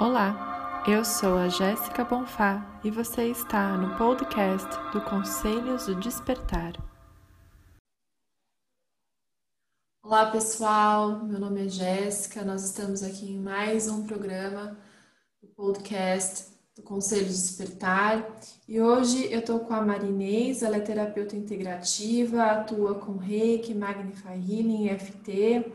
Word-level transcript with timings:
Olá, 0.00 0.82
eu 0.88 1.04
sou 1.04 1.36
a 1.36 1.46
Jéssica 1.50 2.02
Bonfá 2.02 2.80
e 2.82 2.90
você 2.90 3.24
está 3.24 3.76
no 3.76 3.98
podcast 3.98 4.66
do 4.94 5.00
Conselhos 5.02 5.84
do 5.84 5.94
Despertar. 5.96 6.72
Olá 10.02 10.30
pessoal, 10.30 11.22
meu 11.22 11.38
nome 11.38 11.66
é 11.66 11.68
Jéssica, 11.68 12.42
nós 12.42 12.64
estamos 12.64 13.02
aqui 13.02 13.30
em 13.30 13.38
mais 13.38 13.88
um 13.88 14.06
programa 14.06 14.74
do 15.42 15.48
podcast 15.48 16.46
do 16.74 16.82
Conselho 16.82 17.26
do 17.26 17.32
Despertar 17.32 18.26
e 18.66 18.80
hoje 18.80 19.30
eu 19.30 19.40
estou 19.40 19.60
com 19.60 19.74
a 19.74 19.82
Marinês, 19.82 20.62
ela 20.62 20.78
é 20.78 20.80
terapeuta 20.80 21.36
integrativa, 21.36 22.42
atua 22.42 22.94
com 22.94 23.18
Reiki, 23.18 23.74
Magnify 23.74 24.32
Healing 24.32 24.98
FT 24.98 25.70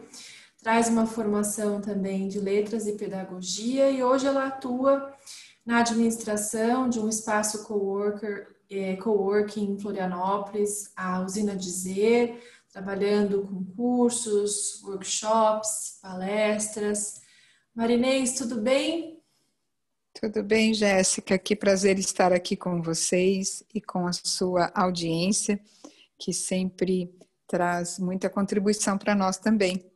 traz 0.65 0.89
uma 0.89 1.05
formação 1.05 1.79
também 1.79 2.27
de 2.27 2.39
letras 2.39 2.87
e 2.87 2.93
pedagogia 2.93 3.91
e 3.91 4.03
hoje 4.03 4.25
ela 4.25 4.47
atua 4.47 5.13
na 5.63 5.81
administração 5.81 6.89
de 6.89 6.99
um 6.99 7.07
espaço 7.07 7.65
coworker, 7.65 8.47
é, 8.67 8.95
coworking 8.95 9.73
em 9.73 9.77
Florianópolis, 9.77 10.91
a 10.95 11.21
Usina 11.21 11.55
Dizer, 11.55 12.43
trabalhando 12.73 13.43
com 13.43 13.63
cursos, 13.75 14.81
workshops, 14.81 15.99
palestras. 16.01 17.21
Marinês, 17.75 18.33
tudo 18.33 18.59
bem? 18.59 19.21
Tudo 20.19 20.41
bem, 20.41 20.73
Jéssica. 20.73 21.37
Que 21.37 21.55
prazer 21.55 21.99
estar 21.99 22.33
aqui 22.33 22.57
com 22.57 22.81
vocês 22.81 23.63
e 23.71 23.79
com 23.79 24.07
a 24.07 24.13
sua 24.13 24.71
audiência, 24.73 25.59
que 26.17 26.33
sempre 26.33 27.15
traz 27.45 27.99
muita 27.99 28.31
contribuição 28.31 28.97
para 28.97 29.13
nós 29.13 29.37
também. 29.37 29.94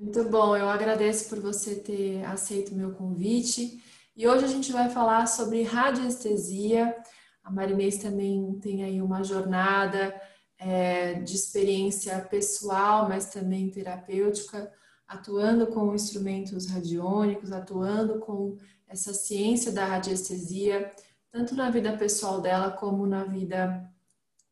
Muito 0.00 0.24
bom, 0.30 0.56
eu 0.56 0.66
agradeço 0.66 1.28
por 1.28 1.38
você 1.40 1.74
ter 1.74 2.24
aceito 2.24 2.72
o 2.72 2.74
meu 2.74 2.92
convite. 2.92 3.84
E 4.16 4.26
hoje 4.26 4.46
a 4.46 4.48
gente 4.48 4.72
vai 4.72 4.88
falar 4.88 5.26
sobre 5.26 5.62
radiestesia. 5.62 6.96
A 7.44 7.50
Marinês 7.50 7.98
também 7.98 8.58
tem 8.62 8.82
aí 8.82 9.02
uma 9.02 9.22
jornada 9.22 10.18
é, 10.56 11.20
de 11.20 11.36
experiência 11.36 12.18
pessoal, 12.18 13.10
mas 13.10 13.26
também 13.26 13.70
terapêutica, 13.70 14.72
atuando 15.06 15.66
com 15.66 15.94
instrumentos 15.94 16.66
radiônicos, 16.66 17.52
atuando 17.52 18.20
com 18.20 18.56
essa 18.88 19.12
ciência 19.12 19.70
da 19.70 19.84
radiestesia, 19.84 20.90
tanto 21.30 21.54
na 21.54 21.68
vida 21.68 21.94
pessoal 21.94 22.40
dela 22.40 22.70
como 22.70 23.06
na 23.06 23.24
vida 23.24 23.86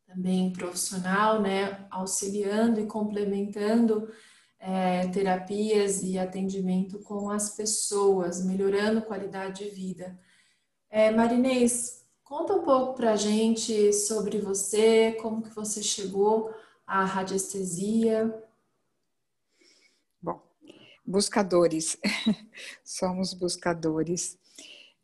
também 0.05 0.53
profissional, 0.53 1.41
né, 1.41 1.87
auxiliando 1.89 2.79
e 2.79 2.85
complementando 2.85 4.07
é, 4.59 5.07
terapias 5.07 6.03
e 6.03 6.19
atendimento 6.19 6.99
com 6.99 7.29
as 7.29 7.55
pessoas, 7.55 8.43
melhorando 8.43 9.01
qualidade 9.01 9.63
de 9.63 9.69
vida. 9.69 10.19
É, 10.89 11.09
Marinês, 11.11 12.05
conta 12.23 12.53
um 12.53 12.63
pouco 12.63 12.95
para 12.95 13.13
a 13.13 13.15
gente 13.15 13.93
sobre 13.93 14.37
você, 14.39 15.13
como 15.21 15.41
que 15.41 15.55
você 15.55 15.81
chegou 15.81 16.53
à 16.85 17.05
radiestesia. 17.05 18.43
Bom, 20.21 20.41
buscadores, 21.05 21.97
somos 22.83 23.33
buscadores. 23.33 24.37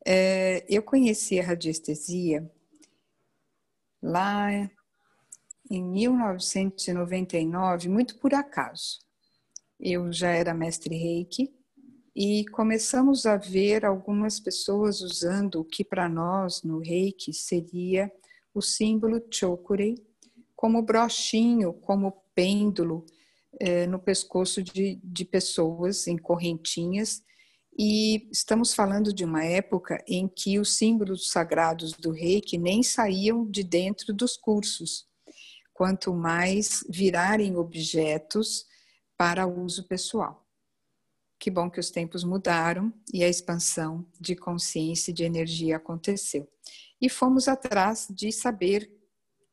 É, 0.06 0.66
eu 0.68 0.84
conheci 0.84 1.40
a 1.40 1.46
radiestesia 1.46 2.52
lá 4.04 4.52
em 5.72 5.84
1999, 5.84 7.90
muito 7.90 8.20
por 8.20 8.36
acaso 8.36 9.05
eu 9.80 10.12
já 10.12 10.30
era 10.30 10.54
mestre 10.54 10.96
reiki 10.96 11.54
e 12.16 12.46
começamos 12.48 13.26
a 13.26 13.36
ver 13.36 13.86
algumas 13.86 14.40
pessoas 14.40 15.02
usando 15.02 15.60
o 15.60 15.66
que 15.66 15.84
para 15.84 16.08
nós 16.08 16.64
no 16.64 16.80
reiki 16.80 17.34
seria 17.34 18.12
o 18.54 18.62
símbolo 18.62 19.22
chokurei 19.30 19.96
como 20.56 20.82
brochinho, 20.82 21.74
como 21.74 22.24
pêndulo 22.34 23.06
eh, 23.60 23.86
no 23.86 24.00
pescoço 24.00 24.64
de, 24.64 25.00
de 25.04 25.26
pessoas 25.26 26.08
em 26.08 26.18
correntinhas. 26.18 27.22
E 27.78 28.30
estamos 28.32 28.74
falando 28.74 29.14
de 29.14 29.26
uma 29.26 29.44
época 29.44 30.02
em 30.08 30.30
que 30.30 30.58
os 30.58 30.78
símbolos 30.78 31.30
sagrados 31.30 31.92
do 31.92 32.12
reiki 32.12 32.58
nem 32.58 32.82
saíam 32.82 33.46
de 33.46 33.62
dentro 33.62 34.14
dos 34.14 34.38
cursos, 34.38 35.06
quanto 35.74 36.14
mais 36.14 36.86
virarem 36.90 37.58
objetos 37.58 38.66
para 39.18 39.48
uso 39.48 39.84
pessoal. 39.88 40.46
Que 41.38 41.52
bom 41.52 41.70
que 41.70 41.80
os 41.80 41.90
tempos 41.90 42.24
mudaram 42.24 42.94
e 43.14 43.24
a 43.24 43.30
expansão 43.30 44.06
de 44.20 44.36
consciência 44.36 45.12
e 45.12 45.14
de 45.14 45.24
energia 45.24 45.78
aconteceu. 45.78 46.50
E 47.00 47.10
fomos 47.10 47.48
atrás 47.48 48.08
de 48.10 48.32
saber 48.32 48.90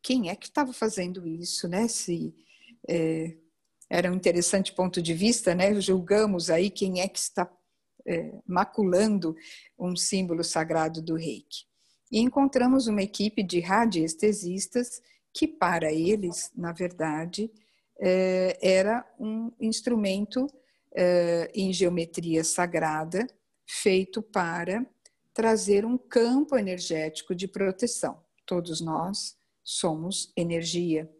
quem 0.03 0.31
é 0.31 0.37
que 0.37 0.47
estava 0.47 0.73
fazendo 0.73 1.27
isso, 1.27 1.69
né? 1.69 1.89
Se 1.89 2.35
é, 2.89 3.37
era 3.91 4.11
um 4.11 4.15
interessante 4.15 4.73
ponto 4.73 5.03
de 5.03 5.13
vista, 5.13 5.55
né? 5.55 5.81
Julgamos 5.81 6.51
aí 6.51 6.71
quem 6.71 7.01
é 7.01 7.09
que 7.09 7.19
está 7.19 7.51
é, 8.07 8.33
maculando 8.47 9.37
um 9.79 9.95
símbolo 9.95 10.43
sagrado 10.43 11.03
do 11.03 11.15
reiki. 11.15 11.67
E 12.11 12.19
encontramos 12.19 12.87
uma 12.87 13.03
equipe 13.03 13.43
de 13.43 13.61
radiestesistas 13.61 15.01
que, 15.33 15.49
para 15.49 15.93
eles, 15.93 16.51
na 16.55 16.73
verdade, 16.73 17.51
era 18.61 19.07
um 19.19 19.53
instrumento 19.61 20.47
eh, 20.95 21.51
em 21.55 21.73
geometria 21.73 22.45
sagrada 22.45 23.27
feito 23.67 24.21
para 24.21 24.85
trazer 25.33 25.87
um 25.87 25.97
campo 25.97 26.57
energético 26.57 27.35
de 27.35 27.49
proteção. 27.49 28.23
Todos 28.45 28.81
nós 28.83 29.35
somos 29.65 30.31
energia. 30.37 31.11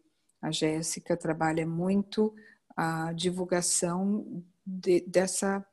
A 0.43 0.51
Jéssica 0.51 1.17
trabalha 1.17 1.67
muito 1.67 2.35
a 2.77 3.13
divulgação 3.15 4.45
de, 4.67 5.01
dessa 5.07 5.65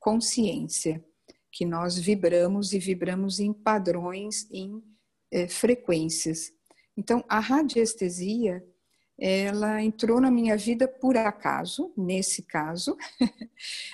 consciência 0.00 1.04
que 1.52 1.64
nós 1.64 1.96
vibramos 1.96 2.72
e 2.72 2.80
vibramos 2.80 3.38
em 3.38 3.52
padrões, 3.52 4.50
em 4.50 4.82
eh, 5.30 5.46
frequências. 5.46 6.50
Então, 6.96 7.24
a 7.28 7.38
radiestesia 7.38 8.66
ela 9.18 9.82
entrou 9.82 10.20
na 10.20 10.30
minha 10.30 10.56
vida 10.56 10.86
por 10.86 11.16
acaso, 11.16 11.92
nesse 11.96 12.42
caso. 12.42 12.96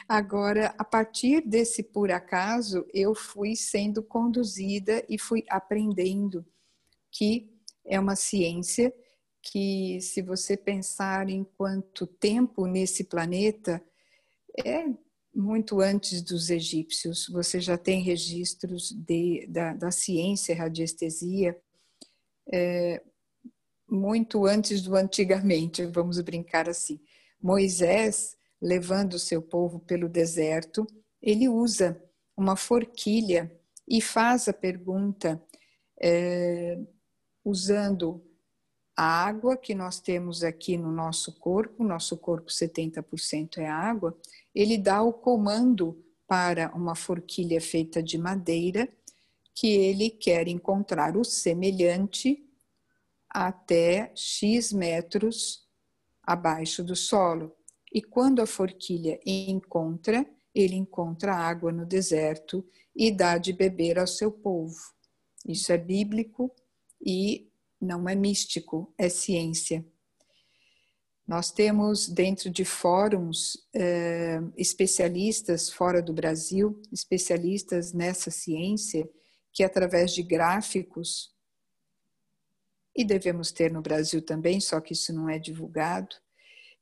Agora, 0.09 0.75
a 0.77 0.85
partir 0.85 1.41
desse 1.47 1.83
por 1.83 2.11
acaso, 2.11 2.85
eu 2.93 3.15
fui 3.15 3.55
sendo 3.55 4.03
conduzida 4.03 5.05
e 5.09 5.19
fui 5.19 5.45
aprendendo 5.49 6.45
que 7.11 7.53
é 7.85 8.01
uma 8.01 8.17
ciência 8.17 8.93
que, 9.43 10.01
se 10.01 10.23
você 10.23 10.57
pensar 10.57 11.29
em 11.29 11.45
quanto 11.45 12.07
tempo 12.07 12.67
nesse 12.67 13.05
planeta, 13.05 13.83
é 14.65 14.87
muito 15.35 15.81
antes 15.81 16.21
dos 16.23 16.51
egípcios. 16.51 17.29
Você 17.29 17.61
já 17.61 17.79
tem 17.79 18.03
registros 18.03 18.91
de, 18.93 19.47
da, 19.49 19.73
da 19.75 19.91
ciência 19.91 20.55
radiestesia. 20.55 21.57
É, 22.53 23.03
muito 23.93 24.47
antes 24.47 24.81
do 24.81 24.97
antigamente, 24.97 25.85
vamos 25.85 26.19
brincar 26.21 26.67
assim. 26.67 26.99
Moisés, 27.41 28.37
levando 28.61 29.15
o 29.15 29.19
seu 29.19 29.43
povo 29.43 29.81
pelo 29.81 30.09
deserto, 30.09 30.87
ele 31.21 31.47
usa 31.47 32.03
uma 32.35 32.57
forquilha 32.57 33.55
e 33.87 34.01
faz 34.01 34.49
a 34.49 34.53
pergunta 34.53 35.43
é, 36.01 36.79
usando 37.45 38.25
a 38.97 39.05
água 39.05 39.57
que 39.59 39.75
nós 39.75 40.01
temos 40.01 40.43
aqui 40.43 40.79
no 40.79 40.91
nosso 40.91 41.39
corpo, 41.39 41.85
nosso 41.85 42.17
corpo 42.17 42.51
70% 42.51 43.59
é 43.59 43.67
água, 43.67 44.17
ele 44.55 44.79
dá 44.79 45.03
o 45.03 45.13
comando 45.13 46.03
para 46.27 46.73
uma 46.75 46.95
forquilha 46.95 47.61
feita 47.61 48.03
de 48.03 48.17
madeira 48.17 48.89
que 49.55 49.69
ele 49.69 50.09
quer 50.09 50.49
encontrar 50.49 51.15
o 51.15 51.25
semelhante 51.25 52.43
até 53.33 54.13
X 54.15 54.73
metros 54.73 55.67
abaixo 56.23 56.85
do 56.85 56.95
solo. 56.95 57.57
E 57.93 58.03
quando 58.03 58.43
a 58.43 58.47
forquilha 58.47 59.19
encontra, 59.27 60.27
ele 60.55 60.75
encontra 60.75 61.35
água 61.35 61.73
no 61.73 61.87
deserto 61.87 62.65
e 62.95 63.11
dá 63.11 63.39
de 63.39 63.53
beber 63.53 63.99
ao 63.99 64.07
seu 64.07 64.31
povo. 64.31 64.77
Isso 65.47 65.73
é 65.73 65.79
bíblico 65.79 66.55
e 67.05 67.51
não 67.81 68.09
é 68.09 68.15
místico, 68.15 68.93
é 68.99 69.09
ciência. 69.09 69.85
Nós 71.27 71.51
temos 71.51 72.09
dentro 72.09 72.51
de 72.51 72.65
fóruns 72.65 73.57
eh, 73.75 74.41
especialistas 74.57 75.71
fora 75.71 76.03
do 76.03 76.13
Brasil, 76.13 76.81
especialistas 76.93 77.93
nessa 77.93 78.31
ciência, 78.31 79.09
que 79.53 79.63
através 79.65 80.13
de 80.13 80.23
gráficos 80.23 81.32
e 82.95 83.05
devemos 83.05 83.53
ter 83.53 83.73
no 83.73 83.83
Brasil 83.83 84.21
também, 84.23 84.61
só 84.61 84.81
que 84.81 84.93
isso 84.93 85.13
não 85.13 85.29
é 85.29 85.39
divulgado, 85.39 86.15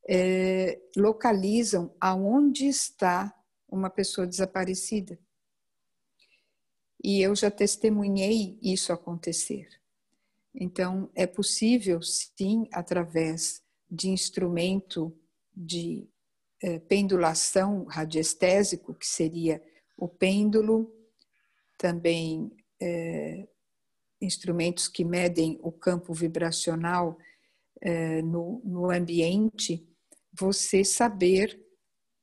é, 0.08 0.80
localizam 0.96 1.94
aonde 2.00 2.66
está 2.66 3.34
uma 3.68 3.88
pessoa 3.90 4.26
desaparecida. 4.26 5.18
e 7.02 7.22
eu 7.22 7.34
já 7.34 7.50
testemunhei 7.50 8.58
isso 8.62 8.92
acontecer. 8.92 9.66
Então, 10.54 11.10
é 11.14 11.26
possível, 11.26 12.02
sim, 12.02 12.68
através 12.72 13.62
de 13.90 14.10
instrumento 14.10 15.16
de 15.54 16.08
eh, 16.62 16.78
pendulação 16.80 17.84
radiestésico, 17.84 18.94
que 18.94 19.06
seria 19.06 19.62
o 19.96 20.08
pêndulo, 20.08 20.92
também 21.78 22.50
eh, 22.80 23.48
instrumentos 24.20 24.88
que 24.88 25.04
medem 25.04 25.58
o 25.62 25.72
campo 25.72 26.12
vibracional 26.12 27.16
eh, 27.80 28.22
no, 28.22 28.60
no 28.64 28.90
ambiente, 28.90 29.86
você 30.32 30.84
saber 30.84 31.60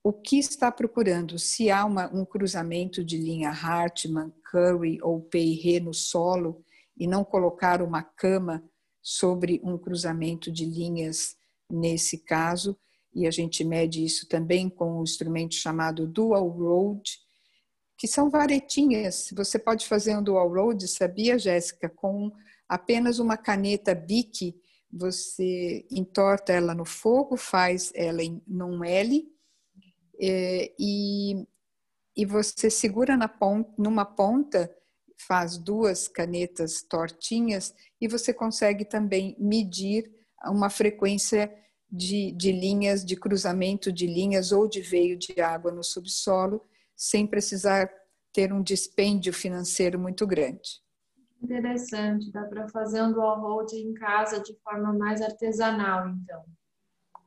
o 0.03 0.13
que 0.13 0.37
está 0.37 0.71
procurando, 0.71 1.37
se 1.37 1.69
há 1.69 1.83
uma, 1.83 2.07
um 2.13 2.23
cruzamento 2.23 3.03
de 3.03 3.17
linha 3.17 3.49
Hartmann, 3.49 4.31
Curry 4.49 4.99
ou 5.01 5.21
Peiré 5.21 5.81
no 5.81 5.93
solo 5.93 6.63
e 6.95 7.05
não 7.05 7.25
colocar 7.25 7.81
uma 7.81 8.01
cama 8.01 8.63
sobre 9.01 9.59
um 9.63 9.77
cruzamento 9.77 10.51
de 10.51 10.65
linhas 10.65 11.35
nesse 11.69 12.19
caso, 12.19 12.77
e 13.13 13.27
a 13.27 13.31
gente 13.31 13.63
mede 13.63 14.03
isso 14.03 14.27
também 14.27 14.69
com 14.69 14.99
um 14.99 15.03
instrumento 15.03 15.55
chamado 15.55 16.07
Dual 16.07 16.47
Road, 16.47 17.19
que 17.97 18.07
são 18.07 18.29
varetinhas. 18.29 19.29
Você 19.35 19.57
pode 19.57 19.87
fazer 19.87 20.15
um 20.15 20.23
Dual 20.23 20.49
Road, 20.49 20.87
sabia, 20.87 21.39
Jéssica? 21.39 21.89
Com 21.89 22.31
apenas 22.69 23.19
uma 23.19 23.35
caneta 23.35 23.95
Bic, 23.95 24.55
você 24.91 25.85
entorta 25.91 26.53
ela 26.53 26.75
no 26.75 26.85
fogo, 26.85 27.35
faz 27.35 27.91
ela 27.95 28.23
em 28.23 28.41
num 28.47 28.83
L 28.83 29.27
é, 30.19 30.71
e, 30.79 31.45
e 32.15 32.25
você 32.25 32.69
segura 32.69 33.15
na 33.15 33.27
ponta, 33.27 33.71
numa 33.77 34.05
ponta, 34.05 34.73
faz 35.17 35.57
duas 35.57 36.07
canetas 36.07 36.83
tortinhas 36.83 37.73
e 37.99 38.07
você 38.07 38.33
consegue 38.33 38.85
também 38.85 39.35
medir 39.39 40.11
uma 40.45 40.69
frequência 40.69 41.51
de, 41.91 42.31
de 42.33 42.51
linhas, 42.51 43.03
de 43.03 43.15
cruzamento 43.15 43.91
de 43.91 44.05
linhas 44.05 44.51
ou 44.51 44.67
de 44.67 44.81
veio 44.81 45.17
de 45.17 45.39
água 45.41 45.71
no 45.71 45.83
subsolo, 45.83 46.61
sem 46.97 47.25
precisar 47.27 47.89
ter 48.33 48.51
um 48.51 48.61
dispêndio 48.61 49.31
financeiro 49.31 49.97
muito 49.97 50.27
grande. 50.27 50.81
Interessante, 51.41 52.31
dá 52.31 52.43
para 52.43 52.67
fazer 52.67 53.01
um 53.03 53.13
dual 53.13 53.39
hold 53.39 53.71
em 53.73 53.93
casa 53.93 54.41
de 54.41 54.57
forma 54.63 54.91
mais 54.91 55.21
artesanal, 55.21 56.09
então 56.09 56.43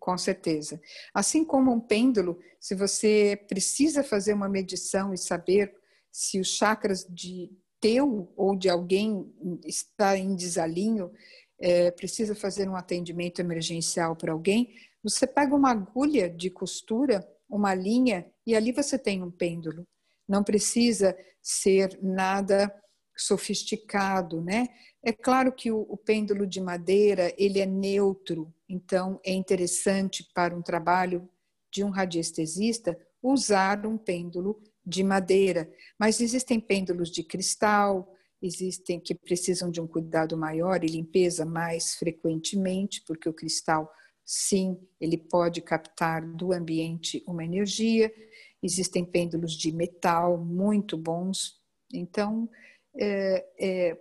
com 0.00 0.16
certeza. 0.16 0.80
Assim 1.12 1.44
como 1.44 1.70
um 1.70 1.78
pêndulo, 1.78 2.40
se 2.58 2.74
você 2.74 3.38
precisa 3.46 4.02
fazer 4.02 4.32
uma 4.32 4.48
medição 4.48 5.12
e 5.12 5.18
saber 5.18 5.72
se 6.10 6.40
os 6.40 6.48
chakras 6.48 7.06
de 7.08 7.52
teu 7.78 8.32
ou 8.34 8.56
de 8.56 8.68
alguém 8.68 9.30
está 9.64 10.16
em 10.16 10.34
desalinho, 10.34 11.12
é, 11.60 11.90
precisa 11.90 12.34
fazer 12.34 12.68
um 12.68 12.74
atendimento 12.74 13.40
emergencial 13.40 14.16
para 14.16 14.32
alguém, 14.32 14.74
você 15.04 15.26
pega 15.26 15.54
uma 15.54 15.70
agulha 15.70 16.28
de 16.28 16.50
costura, 16.50 17.26
uma 17.48 17.74
linha, 17.74 18.26
e 18.50 18.56
ali 18.56 18.72
você 18.72 18.98
tem 18.98 19.22
um 19.22 19.30
pêndulo. 19.30 19.86
Não 20.28 20.42
precisa 20.42 21.16
ser 21.40 21.96
nada 22.02 22.72
sofisticado, 23.16 24.40
né? 24.40 24.66
É 25.02 25.12
claro 25.12 25.52
que 25.52 25.70
o, 25.70 25.86
o, 25.88 25.96
pêndulo 25.96 26.46
de 26.46 26.60
madeira 26.60 27.32
ele 27.38 27.60
é 27.60 27.66
neutro, 27.66 28.52
então 28.68 29.20
é 29.24 29.32
interessante 29.32 30.28
para 30.34 30.56
um 30.56 30.62
trabalho 30.62 31.28
de 31.72 31.84
um 31.84 31.90
radiestesista 31.90 32.98
usar 33.22 33.86
um 33.86 33.96
pêndulo 33.96 34.60
de 34.84 35.04
madeira. 35.04 35.70
Mas 35.98 36.20
existem 36.20 36.58
pêndulos 36.58 37.10
de 37.10 37.22
cristal, 37.22 38.12
existem 38.42 38.98
que 38.98 39.14
precisam 39.14 39.70
de 39.70 39.80
um 39.80 39.86
cuidado 39.86 40.36
maior 40.36 40.82
e 40.82 40.88
limpeza 40.88 41.44
mais 41.44 41.94
frequentemente, 41.94 43.02
porque 43.06 43.28
o 43.28 43.34
cristal, 43.34 43.90
sim, 44.32 44.78
ele 45.00 45.18
pode 45.18 45.60
captar 45.60 46.24
do 46.24 46.52
ambiente 46.52 47.20
uma 47.26 47.44
energia. 47.44 48.14
Existem 48.62 49.04
pêndulos 49.04 49.54
de 49.54 49.72
metal 49.72 50.38
muito 50.38 50.96
bons. 50.96 51.60
Então, 51.92 52.48
é, 52.94 53.44
é, 53.58 54.00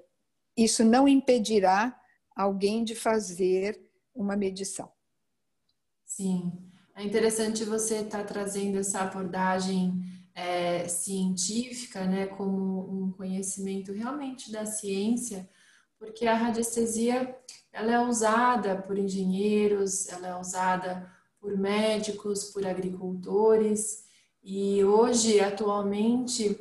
isso 0.55 0.85
não 0.85 1.07
impedirá 1.07 1.99
alguém 2.35 2.83
de 2.83 2.93
fazer 2.93 3.81
uma 4.13 4.35
medição. 4.35 4.91
Sim, 6.05 6.53
é 6.95 7.03
interessante 7.03 7.63
você 7.63 7.95
estar 7.95 8.19
tá 8.19 8.23
trazendo 8.23 8.77
essa 8.77 9.01
abordagem 9.01 9.99
é, 10.35 10.87
científica, 10.87 12.05
né, 12.05 12.27
como 12.27 13.07
um 13.07 13.11
conhecimento 13.13 13.91
realmente 13.91 14.51
da 14.51 14.67
ciência, 14.67 15.49
porque 15.97 16.27
a 16.27 16.35
radiestesia 16.35 17.35
ela 17.71 17.92
é 17.92 18.00
usada 18.00 18.81
por 18.81 18.98
engenheiros, 18.98 20.07
ela 20.10 20.27
é 20.27 20.36
usada 20.36 21.10
por 21.39 21.57
médicos, 21.57 22.45
por 22.45 22.66
agricultores, 22.66 24.04
e 24.44 24.83
hoje, 24.83 25.39
atualmente, 25.39 26.60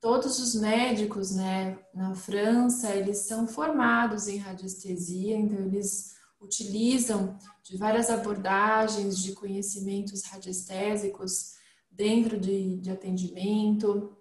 todos 0.00 0.38
os 0.38 0.54
médicos, 0.54 1.34
né, 1.34 1.78
na 1.94 2.14
França, 2.14 2.94
eles 2.94 3.18
são 3.18 3.46
formados 3.46 4.28
em 4.28 4.38
radiestesia, 4.38 5.36
então 5.36 5.58
eles 5.60 6.12
utilizam 6.40 7.38
de 7.62 7.76
várias 7.76 8.10
abordagens 8.10 9.18
de 9.18 9.32
conhecimentos 9.32 10.24
radiestésicos 10.24 11.52
dentro 11.90 12.40
de, 12.40 12.78
de 12.78 12.90
atendimento, 12.90 14.16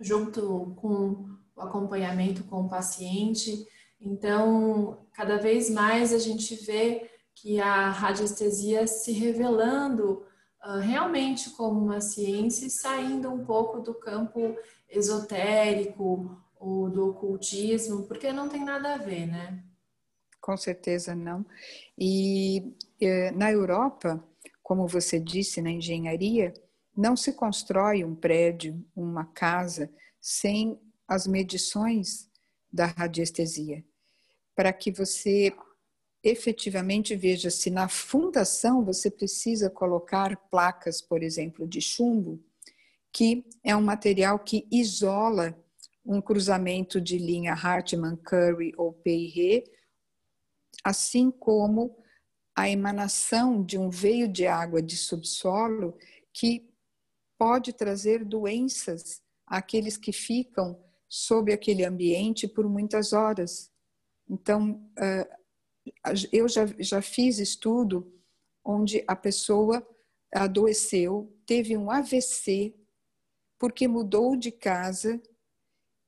junto 0.00 0.74
com 0.76 1.26
o 1.54 1.60
acompanhamento 1.60 2.42
com 2.44 2.62
o 2.62 2.68
paciente. 2.68 3.64
Então, 4.00 4.99
cada 5.20 5.36
vez 5.36 5.68
mais 5.68 6.14
a 6.14 6.18
gente 6.18 6.54
vê 6.54 7.10
que 7.34 7.60
a 7.60 7.90
radiestesia 7.90 8.86
se 8.86 9.12
revelando 9.12 10.24
uh, 10.64 10.78
realmente 10.78 11.50
como 11.50 11.78
uma 11.78 12.00
ciência 12.00 12.64
e 12.64 12.70
saindo 12.70 13.28
um 13.30 13.44
pouco 13.44 13.80
do 13.80 13.92
campo 13.92 14.56
esotérico 14.88 16.42
ou 16.58 16.88
do 16.88 17.10
ocultismo, 17.10 18.06
porque 18.06 18.32
não 18.32 18.48
tem 18.48 18.64
nada 18.64 18.94
a 18.94 18.96
ver, 18.96 19.26
né? 19.26 19.62
Com 20.40 20.56
certeza 20.56 21.14
não. 21.14 21.44
E 21.98 22.74
eh, 22.98 23.30
na 23.32 23.52
Europa, 23.52 24.24
como 24.62 24.88
você 24.88 25.20
disse, 25.20 25.60
na 25.60 25.70
engenharia, 25.70 26.54
não 26.96 27.14
se 27.14 27.34
constrói 27.34 28.04
um 28.04 28.14
prédio, 28.14 28.82
uma 28.96 29.26
casa, 29.26 29.92
sem 30.18 30.80
as 31.06 31.26
medições 31.26 32.30
da 32.72 32.86
radiestesia, 32.86 33.84
para 34.60 34.74
que 34.74 34.90
você 34.92 35.56
efetivamente 36.22 37.16
veja 37.16 37.50
se 37.50 37.70
na 37.70 37.88
fundação 37.88 38.84
você 38.84 39.10
precisa 39.10 39.70
colocar 39.70 40.36
placas, 40.50 41.00
por 41.00 41.22
exemplo, 41.22 41.66
de 41.66 41.80
chumbo, 41.80 42.38
que 43.10 43.42
é 43.64 43.74
um 43.74 43.80
material 43.80 44.38
que 44.38 44.68
isola 44.70 45.58
um 46.04 46.20
cruzamento 46.20 47.00
de 47.00 47.16
linha 47.16 47.54
Hartmann-Curry 47.54 48.74
ou 48.76 48.92
Peiré, 48.92 49.64
assim 50.84 51.30
como 51.30 51.96
a 52.54 52.68
emanação 52.68 53.64
de 53.64 53.78
um 53.78 53.88
veio 53.88 54.28
de 54.28 54.46
água 54.46 54.82
de 54.82 54.98
subsolo 54.98 55.96
que 56.34 56.70
pode 57.38 57.72
trazer 57.72 58.26
doenças 58.26 59.22
àqueles 59.46 59.96
que 59.96 60.12
ficam 60.12 60.78
sob 61.08 61.50
aquele 61.50 61.82
ambiente 61.82 62.46
por 62.46 62.68
muitas 62.68 63.14
horas. 63.14 63.69
Então, 64.30 64.80
eu 66.32 66.48
já, 66.48 66.66
já 66.78 67.02
fiz 67.02 67.38
estudo 67.38 68.14
onde 68.64 69.02
a 69.08 69.16
pessoa 69.16 69.84
adoeceu, 70.32 71.36
teve 71.44 71.76
um 71.76 71.90
AVC 71.90 72.74
porque 73.58 73.88
mudou 73.88 74.36
de 74.36 74.52
casa 74.52 75.20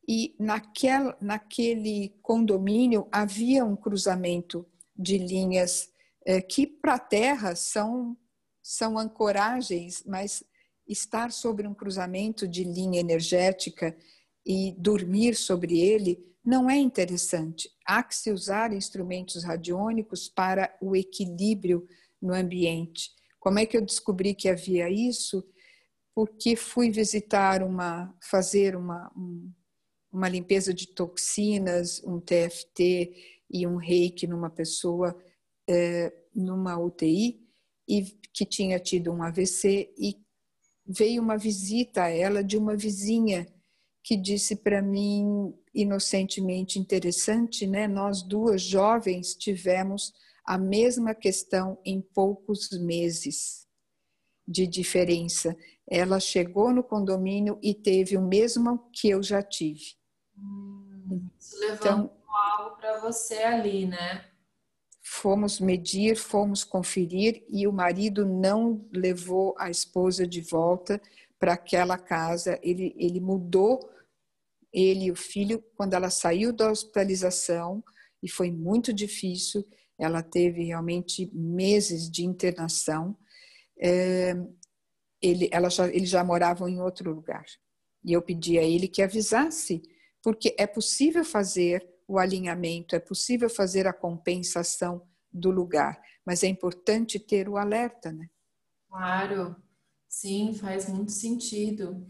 e 0.08 0.34
naquel, 0.38 1.14
naquele 1.20 2.10
condomínio 2.22 3.08
havia 3.10 3.64
um 3.64 3.76
cruzamento 3.76 4.64
de 4.96 5.18
linhas 5.18 5.92
eh, 6.24 6.40
que 6.40 6.66
para 6.66 6.94
a 6.94 6.98
Terra 6.98 7.54
são, 7.54 8.16
são 8.62 8.98
ancoragens, 8.98 10.02
mas 10.06 10.44
estar 10.86 11.32
sobre 11.32 11.66
um 11.66 11.74
cruzamento 11.74 12.46
de 12.46 12.64
linha 12.64 13.00
energética 13.00 13.96
e 14.44 14.74
dormir 14.78 15.34
sobre 15.34 15.80
ele 15.80 16.18
não 16.44 16.68
é 16.68 16.76
interessante. 16.76 17.70
Há 17.86 18.02
que 18.02 18.16
se 18.16 18.30
usar 18.32 18.72
instrumentos 18.72 19.44
radiônicos 19.44 20.28
para 20.28 20.74
o 20.80 20.96
equilíbrio 20.96 21.86
no 22.20 22.34
ambiente. 22.34 23.10
Como 23.38 23.58
é 23.58 23.66
que 23.66 23.76
eu 23.76 23.84
descobri 23.84 24.34
que 24.34 24.48
havia 24.48 24.90
isso? 24.90 25.44
porque 26.14 26.56
fui 26.56 26.90
visitar 26.90 27.62
uma, 27.62 28.14
fazer 28.20 28.76
uma, 28.76 29.10
um, 29.16 29.50
uma 30.12 30.28
limpeza 30.28 30.72
de 30.72 30.86
toxinas, 30.88 32.02
um 32.04 32.20
TFT 32.20 33.40
e 33.50 33.66
um 33.66 33.76
reiki 33.76 34.26
numa 34.26 34.50
pessoa 34.50 35.16
é, 35.68 36.12
numa 36.34 36.78
UTI 36.78 37.40
e 37.88 38.02
que 38.32 38.44
tinha 38.44 38.78
tido 38.78 39.10
um 39.10 39.22
AVC 39.22 39.92
e 39.98 40.16
veio 40.86 41.22
uma 41.22 41.36
visita 41.36 42.04
a 42.04 42.08
ela 42.08 42.42
de 42.42 42.56
uma 42.56 42.76
vizinha 42.76 43.46
que 44.02 44.16
disse 44.16 44.56
para 44.56 44.82
mim 44.82 45.54
inocentemente 45.74 46.78
interessante, 46.78 47.66
né? 47.66 47.86
Nós 47.86 48.22
duas 48.22 48.60
jovens 48.60 49.34
tivemos 49.34 50.12
a 50.44 50.58
mesma 50.58 51.14
questão 51.14 51.78
em 51.84 52.00
poucos 52.00 52.70
meses 52.80 53.66
de 54.46 54.66
diferença. 54.66 55.56
Ela 55.88 56.18
chegou 56.18 56.72
no 56.72 56.82
condomínio 56.82 57.58
e 57.62 57.74
teve 57.74 58.16
o 58.16 58.22
mesmo 58.22 58.90
que 58.92 59.08
eu 59.08 59.22
já 59.22 59.42
tive. 59.42 59.94
Hum, 60.36 61.28
então, 61.72 62.10
algo 62.28 62.76
para 62.76 62.98
você 63.00 63.38
ali, 63.42 63.86
né? 63.86 64.24
Fomos 65.00 65.60
medir, 65.60 66.16
fomos 66.16 66.64
conferir 66.64 67.44
e 67.48 67.66
o 67.66 67.72
marido 67.72 68.24
não 68.24 68.88
levou 68.92 69.54
a 69.58 69.70
esposa 69.70 70.26
de 70.26 70.40
volta 70.40 71.00
para 71.42 71.54
aquela 71.54 71.98
casa. 71.98 72.56
Ele, 72.62 72.94
ele 72.96 73.18
mudou, 73.18 73.90
ele 74.72 75.06
e 75.06 75.10
o 75.10 75.16
filho, 75.16 75.60
quando 75.74 75.94
ela 75.94 76.08
saiu 76.08 76.52
da 76.52 76.70
hospitalização, 76.70 77.82
e 78.22 78.30
foi 78.30 78.52
muito 78.52 78.92
difícil. 78.92 79.66
Ela 79.98 80.22
teve 80.22 80.62
realmente 80.62 81.28
meses 81.34 82.08
de 82.08 82.24
internação. 82.24 83.18
É, 83.76 84.36
ele, 85.20 85.48
ela 85.50 85.68
já, 85.68 85.88
eles 85.88 86.08
já 86.08 86.22
moravam 86.22 86.68
em 86.68 86.80
outro 86.80 87.12
lugar. 87.12 87.44
E 88.04 88.12
eu 88.12 88.22
pedi 88.22 88.56
a 88.56 88.62
ele 88.62 88.86
que 88.86 89.02
avisasse, 89.02 89.82
porque 90.22 90.54
é 90.56 90.66
possível 90.66 91.24
fazer 91.24 91.84
o 92.06 92.20
alinhamento, 92.20 92.94
é 92.94 93.00
possível 93.00 93.50
fazer 93.50 93.88
a 93.88 93.92
compensação 93.92 95.04
do 95.32 95.50
lugar, 95.50 96.00
mas 96.24 96.44
é 96.44 96.46
importante 96.46 97.18
ter 97.18 97.48
o 97.48 97.56
alerta, 97.56 98.12
né? 98.12 98.28
Claro, 98.88 99.56
sim, 100.12 100.52
faz 100.52 100.88
muito 100.88 101.10
sentido. 101.10 102.06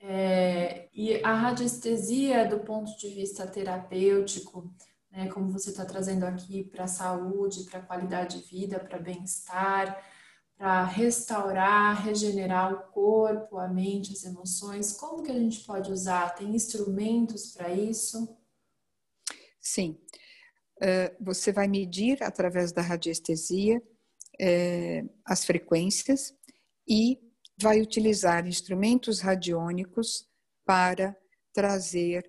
É, 0.00 0.88
e 0.92 1.22
a 1.22 1.34
radiestesia, 1.34 2.46
do 2.46 2.60
ponto 2.60 2.94
de 2.98 3.08
vista 3.08 3.46
terapêutico, 3.46 4.74
né, 5.10 5.28
como 5.28 5.52
você 5.52 5.70
está 5.70 5.86
trazendo 5.86 6.24
aqui 6.24 6.64
para 6.64 6.84
a 6.84 6.88
saúde, 6.88 7.64
para 7.70 7.78
a 7.78 7.86
qualidade 7.86 8.42
de 8.42 8.48
vida, 8.50 8.80
para 8.80 8.98
bem-estar, 8.98 10.04
para 10.58 10.84
restaurar, 10.84 12.04
regenerar 12.04 12.74
o 12.74 12.92
corpo, 12.92 13.56
a 13.56 13.68
mente, 13.68 14.12
as 14.12 14.24
emoções, 14.24 14.92
como 14.92 15.22
que 15.22 15.30
a 15.30 15.38
gente 15.38 15.60
pode 15.60 15.92
usar? 15.92 16.34
Tem 16.34 16.54
instrumentos 16.54 17.52
para 17.52 17.72
isso? 17.72 18.36
Sim. 19.60 19.96
Uh, 20.82 21.24
você 21.24 21.52
vai 21.52 21.68
medir 21.68 22.20
através 22.22 22.72
da 22.72 22.82
radiestesia 22.82 23.78
uh, 23.78 25.10
as 25.24 25.44
frequências 25.44 26.34
e 26.86 27.23
vai 27.60 27.80
utilizar 27.80 28.46
instrumentos 28.46 29.20
radiônicos 29.20 30.26
para 30.64 31.16
trazer 31.52 32.28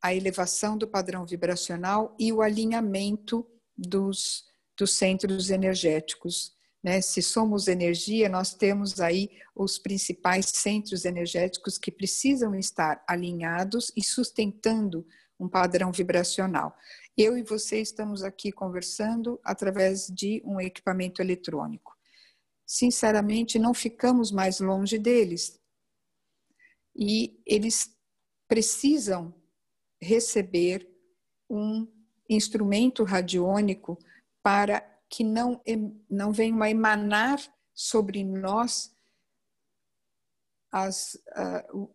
a 0.00 0.14
elevação 0.14 0.78
do 0.78 0.86
padrão 0.86 1.26
vibracional 1.26 2.14
e 2.18 2.32
o 2.32 2.40
alinhamento 2.40 3.46
dos, 3.76 4.44
dos 4.78 4.92
centros 4.92 5.50
energéticos. 5.50 6.54
Né? 6.82 7.00
Se 7.00 7.20
somos 7.20 7.66
energia, 7.66 8.28
nós 8.28 8.54
temos 8.54 9.00
aí 9.00 9.30
os 9.54 9.78
principais 9.78 10.46
centros 10.46 11.04
energéticos 11.04 11.76
que 11.76 11.90
precisam 11.90 12.54
estar 12.54 13.02
alinhados 13.08 13.90
e 13.96 14.04
sustentando 14.04 15.04
um 15.38 15.48
padrão 15.48 15.90
vibracional. 15.90 16.76
Eu 17.16 17.36
e 17.36 17.42
você 17.42 17.80
estamos 17.80 18.22
aqui 18.22 18.52
conversando 18.52 19.40
através 19.42 20.06
de 20.06 20.42
um 20.44 20.60
equipamento 20.60 21.20
eletrônico. 21.20 21.95
Sinceramente, 22.66 23.58
não 23.58 23.72
ficamos 23.72 24.32
mais 24.32 24.58
longe 24.58 24.98
deles. 24.98 25.60
E 26.94 27.40
eles 27.46 27.96
precisam 28.48 29.32
receber 30.00 30.88
um 31.48 31.86
instrumento 32.28 33.04
radiônico 33.04 33.96
para 34.42 34.80
que 35.08 35.22
não, 35.22 35.62
não 36.10 36.32
venham 36.32 36.62
a 36.62 36.70
emanar 36.70 37.38
sobre 37.72 38.24
nós 38.24 38.96
as, 40.72 41.14
uh, 41.14 41.94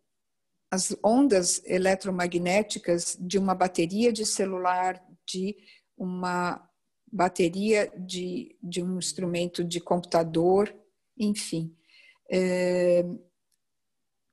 as 0.72 0.96
ondas 1.04 1.62
eletromagnéticas 1.66 3.18
de 3.20 3.38
uma 3.38 3.54
bateria 3.54 4.14
de 4.14 4.26
celular, 4.26 5.04
de 5.28 5.58
uma 5.98 6.71
bateria 7.12 7.92
de, 7.98 8.56
de 8.62 8.82
um 8.82 8.98
instrumento 8.98 9.64
de 9.64 9.80
computador, 9.80 10.74
enfim. 11.18 11.76
É, 12.32 13.06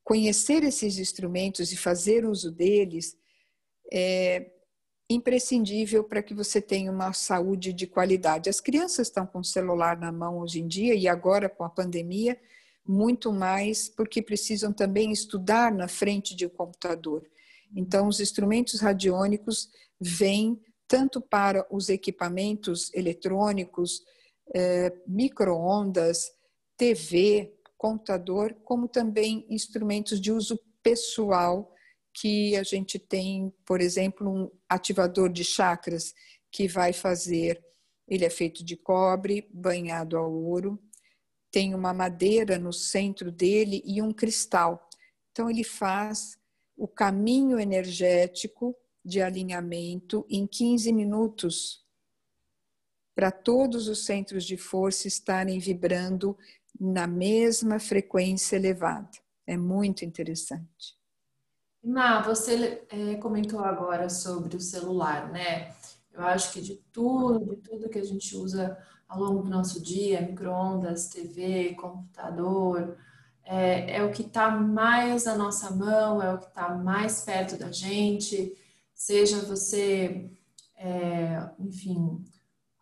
conhecer 0.04 0.62
esses 0.62 0.98
instrumentos 0.98 1.72
e 1.72 1.76
fazer 1.76 2.24
uso 2.24 2.50
deles 2.52 3.16
é 3.92 4.50
imprescindível 5.10 6.04
para 6.04 6.22
que 6.22 6.34
você 6.34 6.60
tenha 6.60 6.92
uma 6.92 7.12
saúde 7.12 7.72
de 7.72 7.86
qualidade. 7.86 8.50
As 8.50 8.60
crianças 8.60 9.08
estão 9.08 9.26
com 9.26 9.40
o 9.40 9.44
celular 9.44 9.98
na 9.98 10.12
mão 10.12 10.38
hoje 10.38 10.60
em 10.60 10.68
dia 10.68 10.94
e 10.94 11.08
agora 11.08 11.48
com 11.48 11.64
a 11.64 11.70
pandemia 11.70 12.38
muito 12.86 13.32
mais 13.32 13.88
porque 13.88 14.22
precisam 14.22 14.72
também 14.72 15.10
estudar 15.10 15.72
na 15.72 15.88
frente 15.88 16.34
de 16.34 16.46
um 16.46 16.50
computador. 16.50 17.22
Então, 17.74 18.08
os 18.08 18.20
instrumentos 18.20 18.80
radiônicos 18.80 19.68
vêm 20.00 20.58
tanto 20.88 21.20
para 21.20 21.66
os 21.70 21.90
equipamentos 21.90 22.92
eletrônicos, 22.94 24.02
eh, 24.54 24.90
microondas, 25.06 26.32
TV, 26.76 27.54
computador, 27.76 28.56
como 28.64 28.88
também 28.88 29.46
instrumentos 29.50 30.18
de 30.18 30.32
uso 30.32 30.58
pessoal 30.82 31.72
que 32.14 32.56
a 32.56 32.62
gente 32.62 32.98
tem, 32.98 33.52
por 33.66 33.80
exemplo, 33.80 34.28
um 34.28 34.50
ativador 34.68 35.28
de 35.30 35.44
chakras 35.44 36.14
que 36.50 36.66
vai 36.66 36.92
fazer, 36.92 37.62
ele 38.08 38.24
é 38.24 38.30
feito 38.30 38.64
de 38.64 38.76
cobre 38.76 39.46
banhado 39.52 40.16
a 40.16 40.26
ouro, 40.26 40.82
tem 41.50 41.74
uma 41.74 41.92
madeira 41.92 42.58
no 42.58 42.72
centro 42.72 43.30
dele 43.30 43.82
e 43.84 44.00
um 44.00 44.12
cristal. 44.12 44.88
Então, 45.30 45.50
ele 45.50 45.62
faz 45.62 46.38
o 46.76 46.88
caminho 46.88 47.60
energético 47.60 48.74
de 49.08 49.22
alinhamento 49.22 50.26
em 50.28 50.46
15 50.46 50.92
minutos 50.92 51.84
para 53.14 53.30
todos 53.32 53.88
os 53.88 54.04
centros 54.04 54.44
de 54.44 54.56
força 54.56 55.08
estarem 55.08 55.58
vibrando 55.58 56.36
na 56.78 57.06
mesma 57.06 57.80
frequência 57.80 58.56
elevada. 58.56 59.10
É 59.46 59.56
muito 59.56 60.04
interessante. 60.04 60.96
Ma, 61.82 62.20
você 62.20 62.84
é, 62.90 63.14
comentou 63.16 63.60
agora 63.60 64.08
sobre 64.10 64.56
o 64.56 64.60
celular, 64.60 65.32
né? 65.32 65.74
Eu 66.12 66.22
acho 66.22 66.52
que 66.52 66.60
de 66.60 66.76
tudo, 66.92 67.56
de 67.56 67.56
tudo 67.56 67.88
que 67.88 67.98
a 67.98 68.04
gente 68.04 68.36
usa 68.36 68.76
ao 69.08 69.20
longo 69.20 69.42
do 69.42 69.50
nosso 69.50 69.82
dia, 69.82 70.20
microondas, 70.20 71.08
TV, 71.08 71.74
computador, 71.74 72.96
é, 73.44 73.96
é 73.96 74.04
o 74.04 74.12
que 74.12 74.22
está 74.22 74.50
mais 74.50 75.24
na 75.24 75.34
nossa 75.34 75.70
mão, 75.70 76.20
é 76.22 76.34
o 76.34 76.38
que 76.38 76.48
está 76.48 76.74
mais 76.74 77.22
perto 77.22 77.56
da 77.56 77.72
gente, 77.72 78.54
seja 78.98 79.38
você, 79.42 80.28
é, 80.76 81.48
enfim, 81.60 82.24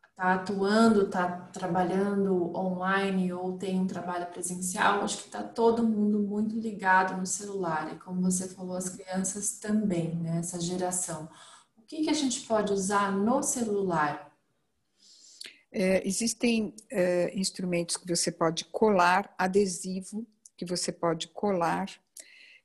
está 0.09 0.35
atuando, 0.35 1.03
está 1.03 1.29
trabalhando 1.53 2.57
online 2.57 3.35
ou 3.35 3.59
tem 3.59 3.79
um 3.79 3.87
trabalho 3.87 4.27
presencial, 4.27 5.03
acho 5.03 5.19
que 5.19 5.27
está 5.27 5.43
todo 5.43 5.87
mundo 5.87 6.19
muito 6.21 6.59
ligado 6.59 7.17
no 7.19 7.27
celular. 7.27 7.93
E 7.93 7.99
como 7.99 8.23
você 8.23 8.49
falou, 8.49 8.77
as 8.77 8.89
crianças 8.89 9.59
também, 9.59 10.17
né? 10.17 10.39
Essa 10.39 10.59
geração. 10.59 11.29
O 11.77 11.83
que, 11.83 12.03
que 12.03 12.11
a 12.11 12.15
gente 12.15 12.41
pode 12.47 12.73
usar 12.73 13.13
no 13.13 13.43
celular 13.43 14.33
é, 15.71 16.07
existem 16.09 16.75
é, 16.91 17.39
instrumentos 17.39 17.99
que 17.99 18.09
você 18.09 18.33
pode 18.33 18.65
colar, 18.65 19.35
adesivo 19.37 20.27
que 20.57 20.65
você 20.65 20.91
pode 20.91 21.29
colar 21.29 21.87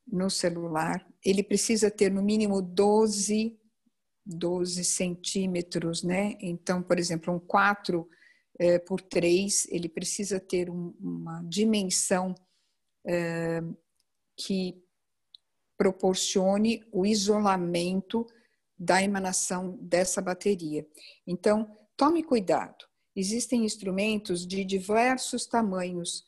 no 0.08 0.30
celular. 0.30 1.06
Ele 1.24 1.44
precisa 1.44 1.92
ter 1.92 2.12
no 2.12 2.22
mínimo 2.22 2.62
12, 2.62 3.60
12 4.26 4.84
centímetros, 4.84 6.04
né? 6.04 6.36
Então, 6.40 6.82
por 6.82 6.98
exemplo, 6.98 7.34
um 7.34 7.40
4 7.40 8.08
é, 8.60 8.80
por 8.80 9.02
3, 9.02 9.68
ele 9.70 9.90
precisa 9.90 10.40
ter 10.40 10.70
um, 10.70 10.94
uma 11.00 11.42
dimensão 11.44 12.36
é, 13.06 13.62
que 14.36 14.84
proporcione 15.78 16.84
o 16.92 17.06
isolamento 17.06 18.26
da 18.78 19.02
emanação 19.02 19.78
dessa 19.82 20.22
bateria. 20.22 20.86
Então, 21.26 21.78
tome 21.98 22.24
cuidado. 22.24 22.86
Existem 23.16 23.66
instrumentos 23.66 24.46
de 24.46 24.64
diversos 24.64 25.46
tamanhos, 25.46 26.24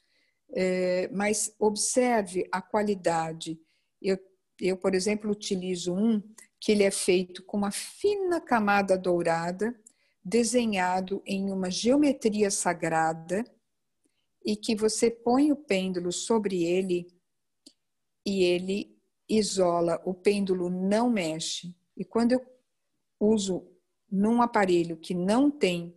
é, 0.55 1.07
mas 1.11 1.53
observe 1.57 2.47
a 2.51 2.61
qualidade. 2.61 3.59
Eu, 4.01 4.17
eu, 4.59 4.77
por 4.77 4.95
exemplo, 4.95 5.31
utilizo 5.31 5.93
um 5.93 6.21
que 6.59 6.71
ele 6.71 6.83
é 6.83 6.91
feito 6.91 7.43
com 7.43 7.57
uma 7.57 7.71
fina 7.71 8.39
camada 8.39 8.97
dourada, 8.97 9.77
desenhado 10.23 11.21
em 11.25 11.51
uma 11.51 11.69
geometria 11.69 12.49
sagrada, 12.49 13.43
e 14.45 14.55
que 14.55 14.75
você 14.75 15.09
põe 15.09 15.51
o 15.51 15.55
pêndulo 15.55 16.11
sobre 16.11 16.63
ele 16.63 17.07
e 18.25 18.43
ele 18.43 18.97
isola, 19.27 20.01
o 20.05 20.13
pêndulo 20.13 20.69
não 20.69 21.09
mexe. 21.09 21.75
E 21.95 22.03
quando 22.03 22.33
eu 22.33 22.45
uso 23.19 23.67
num 24.11 24.41
aparelho 24.41 24.97
que 24.97 25.13
não 25.13 25.49
tem 25.49 25.95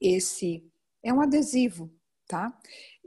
esse. 0.00 0.64
É 1.02 1.12
um 1.12 1.20
adesivo, 1.20 1.90
tá? 2.26 2.58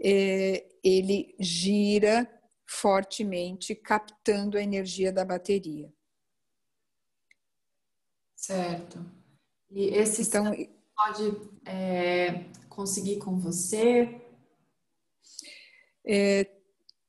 É, 0.02 0.66
ele 0.84 1.36
gira 1.40 2.30
fortemente, 2.66 3.76
captando 3.76 4.58
a 4.58 4.62
energia 4.62 5.12
da 5.12 5.26
bateria. 5.26 5.92
Certo. 8.36 9.00
E 9.72 9.86
esse 9.86 10.22
então, 10.22 10.52
pode 10.96 11.50
é, 11.66 12.46
conseguir 12.70 13.18
com 13.20 13.40
você? 13.40 14.22
É, 16.06 16.50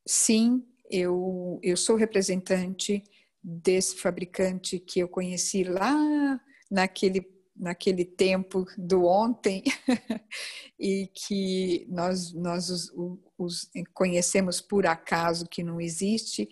sim, 0.07 0.65
eu, 0.91 1.59
eu 1.63 1.77
sou 1.77 1.97
representante 1.97 3.03
desse 3.43 3.97
fabricante 3.97 4.79
que 4.79 5.01
eu 5.01 5.09
conheci 5.09 5.65
lá 5.65 6.41
naquele, 6.71 7.21
naquele 7.57 8.05
tempo 8.05 8.65
do 8.77 9.05
ontem 9.05 9.63
e 10.79 11.09
que 11.15 11.87
nós, 11.89 12.33
nós 12.33 12.69
os, 12.69 12.93
os, 13.39 13.71
conhecemos 13.93 14.61
por 14.61 14.87
acaso 14.87 15.49
que 15.49 15.63
não 15.63 15.81
existe 15.81 16.49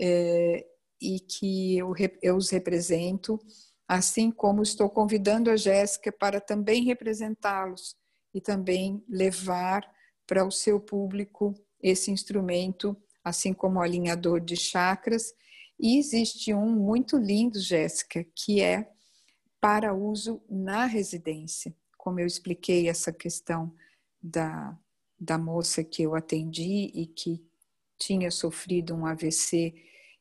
é, 0.00 0.64
e 1.00 1.20
que 1.20 1.78
eu, 1.78 1.92
eu 2.22 2.36
os 2.36 2.50
represento, 2.50 3.38
assim 3.86 4.30
como 4.30 4.62
estou 4.62 4.88
convidando 4.88 5.50
a 5.50 5.56
Jéssica 5.56 6.10
para 6.10 6.40
também 6.40 6.84
representá-los 6.84 7.94
e 8.34 8.40
também 8.40 9.04
levar 9.08 9.82
para 10.26 10.44
o 10.44 10.50
seu 10.50 10.80
público 10.80 11.54
esse 11.82 12.10
instrumento, 12.10 12.96
assim 13.24 13.52
como 13.52 13.78
o 13.78 13.82
alinhador 13.82 14.40
de 14.40 14.56
chakras. 14.56 15.32
E 15.78 15.98
existe 15.98 16.52
um 16.52 16.70
muito 16.70 17.16
lindo, 17.16 17.60
Jéssica, 17.60 18.26
que 18.34 18.60
é 18.60 18.90
para 19.60 19.94
uso 19.94 20.42
na 20.48 20.86
residência. 20.86 21.74
Como 21.96 22.20
eu 22.20 22.26
expliquei 22.26 22.88
essa 22.88 23.12
questão 23.12 23.74
da, 24.22 24.78
da 25.18 25.36
moça 25.36 25.82
que 25.82 26.02
eu 26.02 26.14
atendi 26.14 26.90
e 26.94 27.06
que 27.06 27.44
tinha 27.98 28.30
sofrido 28.30 28.94
um 28.94 29.04
AVC 29.04 29.74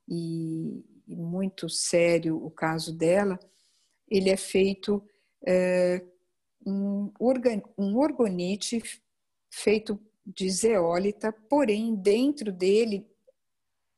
e, 0.08 0.84
muito 1.08 1.70
sério 1.70 2.44
o 2.44 2.52
caso 2.52 2.94
dela, 2.94 3.40
ele 4.10 4.30
é 4.30 4.38
feito 4.38 5.02
é, 5.46 6.04
um, 6.66 7.12
organ, 7.20 7.62
um 7.78 7.96
orgonite 7.98 8.82
feito 9.50 10.00
de 10.26 10.50
zeólita, 10.50 11.32
porém 11.32 11.96
dentro 11.96 12.52
dele 12.52 13.08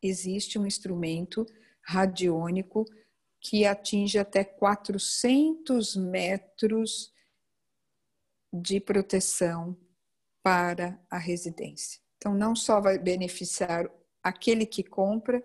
existe 0.01 0.59
um 0.59 0.65
instrumento 0.65 1.45
radiônico 1.81 2.85
que 3.39 3.65
atinge 3.65 4.17
até 4.17 4.43
400 4.43 5.95
metros 5.95 7.13
de 8.51 8.79
proteção 8.79 9.77
para 10.43 10.99
a 11.09 11.17
residência. 11.17 12.01
Então, 12.17 12.33
não 12.33 12.55
só 12.55 12.81
vai 12.81 12.97
beneficiar 12.97 13.89
aquele 14.21 14.65
que 14.65 14.83
compra, 14.83 15.41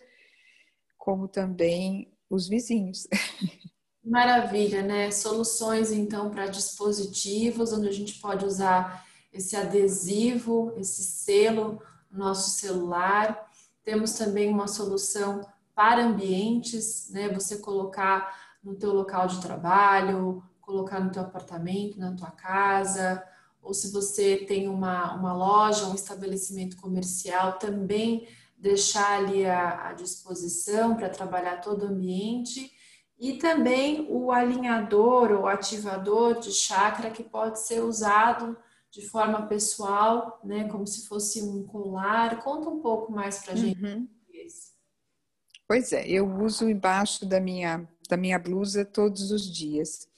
como 0.98 1.28
também 1.28 2.12
os 2.28 2.48
vizinhos. 2.48 3.06
Maravilha, 4.02 4.82
né? 4.82 5.10
Soluções 5.10 5.90
então 5.90 6.30
para 6.30 6.46
dispositivos, 6.46 7.72
onde 7.72 7.88
a 7.88 7.92
gente 7.92 8.20
pode 8.20 8.44
usar 8.44 9.06
esse 9.32 9.56
adesivo, 9.56 10.74
esse 10.76 11.02
selo 11.02 11.82
no 12.10 12.18
nosso 12.18 12.50
celular. 12.58 13.50
Temos 13.82 14.12
também 14.12 14.50
uma 14.50 14.68
solução 14.68 15.46
para 15.75 16.04
ambientes, 16.04 17.11
né? 17.11 17.28
Você 17.31 17.59
colocar 17.59 18.57
no 18.62 18.75
teu 18.75 18.93
local 18.93 19.26
de 19.26 19.40
trabalho, 19.40 20.42
colocar 20.61 21.01
no 21.01 21.11
teu 21.11 21.22
apartamento, 21.22 21.98
na 21.98 22.14
tua 22.14 22.31
casa, 22.31 23.22
ou 23.62 23.72
se 23.75 23.92
você 23.92 24.37
tem 24.37 24.68
uma, 24.68 25.14
uma 25.14 25.35
loja, 25.35 25.87
um 25.87 25.94
estabelecimento 25.94 26.77
comercial, 26.77 27.59
também 27.59 28.29
deixar 28.57 29.18
ali 29.18 29.44
à, 29.44 29.88
à 29.88 29.92
disposição 29.92 30.96
para 30.96 31.09
trabalhar 31.09 31.61
todo 31.61 31.83
o 31.83 31.88
ambiente. 31.88 32.70
E 33.18 33.35
também 33.35 34.07
o 34.11 34.31
alinhador 34.31 35.33
ou 35.33 35.46
ativador 35.46 36.40
de 36.40 36.51
chakra 36.51 37.11
que 37.11 37.22
pode 37.22 37.61
ser 37.61 37.81
usado 37.81 38.57
de 38.90 39.03
forma 39.03 39.46
pessoal, 39.46 40.40
né, 40.44 40.68
como 40.68 40.87
se 40.87 41.07
fosse 41.07 41.42
um 41.42 41.64
colar. 41.64 42.42
Conta 42.42 42.68
um 42.68 42.81
pouco 42.81 43.12
mais 43.12 43.38
para 43.38 43.55
a 43.55 43.57
gente. 43.57 43.81
Pois 45.66 45.92
é, 45.92 46.07
eu 46.07 46.27
uso 46.27 46.68
embaixo 46.68 47.27
da 47.27 47.40
minha, 47.40 47.88
da 48.09 48.16
minha 48.16 48.38
blusa 48.38 48.85
todos 48.85 49.31
os 49.31 49.50
dias. 49.50 50.09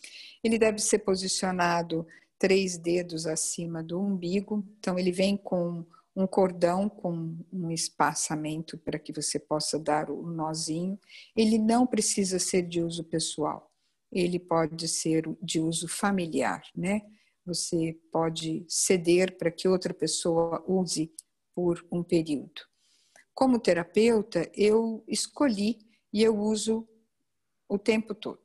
Ele 0.42 0.58
deve 0.58 0.78
ser 0.78 1.00
posicionado 1.00 2.06
três 2.38 2.76
dedos 2.76 3.26
acima 3.26 3.82
do 3.82 4.00
umbigo, 4.00 4.64
então 4.78 4.98
ele 4.98 5.12
vem 5.12 5.36
com 5.36 5.84
um 6.14 6.26
cordão 6.26 6.88
com 6.88 7.36
um 7.52 7.70
espaçamento 7.70 8.78
para 8.78 8.98
que 8.98 9.12
você 9.12 9.38
possa 9.38 9.78
dar 9.78 10.10
o 10.10 10.22
nozinho. 10.22 10.98
Ele 11.36 11.58
não 11.58 11.86
precisa 11.86 12.38
ser 12.38 12.62
de 12.62 12.82
uso 12.82 13.04
pessoal, 13.04 13.70
ele 14.10 14.38
pode 14.38 14.88
ser 14.88 15.24
de 15.42 15.60
uso 15.60 15.86
familiar, 15.88 16.62
né? 16.74 17.02
você 17.46 17.96
pode 18.10 18.66
ceder 18.68 19.38
para 19.38 19.52
que 19.52 19.68
outra 19.68 19.94
pessoa 19.94 20.62
use 20.66 21.12
por 21.54 21.86
um 21.92 22.02
período. 22.02 22.60
Como 23.36 23.60
terapeuta, 23.60 24.50
eu 24.54 25.04
escolhi 25.06 25.78
e 26.10 26.22
eu 26.22 26.34
uso 26.34 26.88
o 27.68 27.78
tempo 27.78 28.14
todo. 28.14 28.40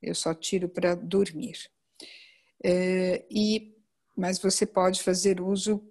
Eu 0.00 0.14
só 0.14 0.32
tiro 0.32 0.66
para 0.66 0.94
dormir. 0.94 1.58
É, 2.64 3.26
e, 3.30 3.76
mas 4.16 4.38
você 4.38 4.64
pode 4.64 5.02
fazer 5.02 5.42
uso 5.42 5.86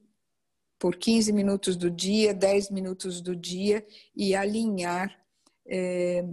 por 0.80 0.96
15 0.96 1.32
minutos 1.32 1.78
do 1.78 1.92
dia, 1.92 2.34
10 2.34 2.72
minutos 2.72 3.22
do 3.22 3.36
dia 3.36 3.86
e 4.16 4.34
alinhar 4.34 5.16
é, 5.68 6.26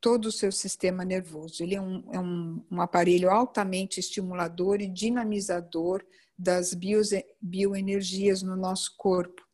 todo 0.00 0.26
o 0.26 0.32
seu 0.32 0.52
sistema 0.52 1.04
nervoso. 1.04 1.60
Ele 1.60 1.74
é, 1.74 1.80
um, 1.80 2.04
é 2.12 2.20
um, 2.20 2.64
um 2.70 2.80
aparelho 2.80 3.30
altamente 3.30 3.98
estimulador 3.98 4.80
e 4.80 4.86
dinamizador 4.86 6.06
das 6.38 6.72
bios, 6.72 7.10
bioenergias 7.40 8.42
no 8.42 8.54
nosso 8.54 8.94
corpo. 8.96 9.49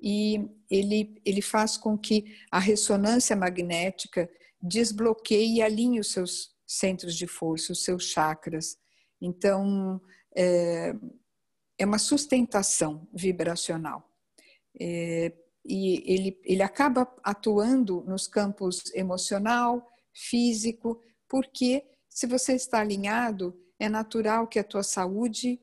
E 0.00 0.48
ele, 0.70 1.20
ele 1.24 1.40
faz 1.40 1.76
com 1.76 1.96
que 1.96 2.36
a 2.50 2.58
ressonância 2.58 3.34
magnética 3.34 4.30
desbloqueie 4.60 5.56
e 5.56 5.62
alinhe 5.62 6.00
os 6.00 6.10
seus 6.12 6.54
centros 6.66 7.14
de 7.14 7.26
força, 7.26 7.72
os 7.72 7.84
seus 7.84 8.04
chakras. 8.04 8.78
Então, 9.20 10.00
é, 10.34 10.94
é 11.78 11.84
uma 11.84 11.98
sustentação 11.98 13.06
vibracional. 13.12 14.10
É, 14.80 15.32
e 15.64 16.02
ele, 16.12 16.40
ele 16.44 16.62
acaba 16.62 17.10
atuando 17.22 18.02
nos 18.06 18.26
campos 18.26 18.94
emocional, 18.94 19.88
físico, 20.12 21.00
porque 21.28 21.84
se 22.08 22.26
você 22.26 22.54
está 22.54 22.80
alinhado, 22.80 23.58
é 23.78 23.88
natural 23.88 24.46
que 24.46 24.58
a 24.58 24.64
tua 24.64 24.82
saúde 24.82 25.60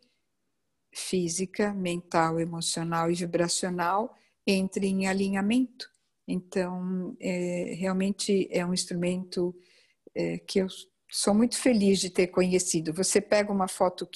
física, 0.94 1.74
mental, 1.74 2.40
emocional 2.40 3.10
e 3.10 3.16
vibracional 3.16 4.16
entre 4.52 4.88
em 4.88 5.08
alinhamento. 5.08 5.90
Então, 6.28 7.16
é, 7.20 7.74
realmente 7.78 8.48
é 8.52 8.66
um 8.66 8.74
instrumento 8.74 9.56
é, 10.16 10.38
que 10.40 10.60
eu 10.60 10.68
sou 11.10 11.34
muito 11.34 11.58
feliz 11.58 12.00
de 12.00 12.10
ter 12.10 12.28
conhecido. 12.28 12.94
Você 12.94 13.20
pega 13.20 13.52
uma 13.52 13.68
foto 13.68 14.08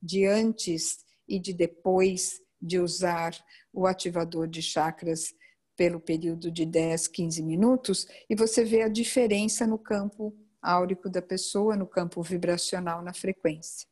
de 0.00 0.24
antes 0.24 0.98
e 1.28 1.38
de 1.38 1.52
depois 1.52 2.40
de 2.60 2.78
usar 2.78 3.32
o 3.72 3.86
ativador 3.86 4.48
de 4.48 4.62
chakras 4.62 5.34
pelo 5.76 6.00
período 6.00 6.50
de 6.50 6.64
10, 6.64 7.06
15 7.08 7.42
minutos 7.42 8.06
e 8.30 8.34
você 8.34 8.64
vê 8.64 8.82
a 8.82 8.88
diferença 8.88 9.66
no 9.66 9.78
campo 9.78 10.34
áurico 10.62 11.10
da 11.10 11.20
pessoa, 11.20 11.76
no 11.76 11.86
campo 11.86 12.22
vibracional, 12.22 13.02
na 13.02 13.12
frequência. 13.12 13.86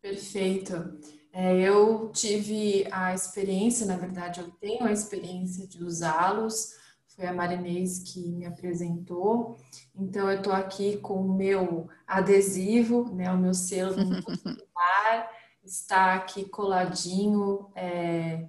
Perfeito. 0.00 0.98
É, 1.32 1.60
eu 1.60 2.10
tive 2.12 2.86
a 2.90 3.14
experiência, 3.14 3.86
na 3.86 3.96
verdade, 3.96 4.40
eu 4.40 4.50
tenho 4.60 4.84
a 4.84 4.92
experiência 4.92 5.66
de 5.66 5.82
usá-los. 5.82 6.74
Foi 7.14 7.26
a 7.26 7.32
Marinês 7.32 8.00
que 8.00 8.30
me 8.32 8.46
apresentou. 8.46 9.56
Então, 9.94 10.30
eu 10.30 10.38
estou 10.38 10.52
aqui 10.52 10.96
com 10.96 11.14
o 11.14 11.34
meu 11.34 11.88
adesivo, 12.06 13.12
né, 13.14 13.30
o 13.32 13.38
meu 13.38 13.54
selo 13.54 13.94
celular 14.36 15.30
está 15.64 16.14
aqui 16.14 16.44
coladinho, 16.46 17.70
é, 17.74 18.46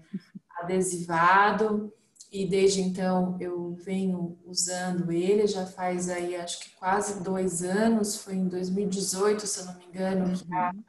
adesivado, 0.59 1.93
e 2.31 2.45
desde 2.45 2.81
então 2.81 3.37
eu 3.39 3.73
venho 3.75 4.39
usando 4.45 5.11
ele, 5.11 5.45
já 5.45 5.65
faz 5.65 6.09
aí 6.09 6.35
acho 6.35 6.61
que 6.61 6.75
quase 6.77 7.21
dois 7.21 7.61
anos, 7.61 8.17
foi 8.17 8.35
em 8.35 8.47
2018, 8.47 9.45
se 9.45 9.59
eu 9.59 9.65
não 9.65 9.75
me 9.75 9.85
engano, 9.85 10.33
que 10.33 10.53
a 10.53 10.71
uhum. 10.71 10.83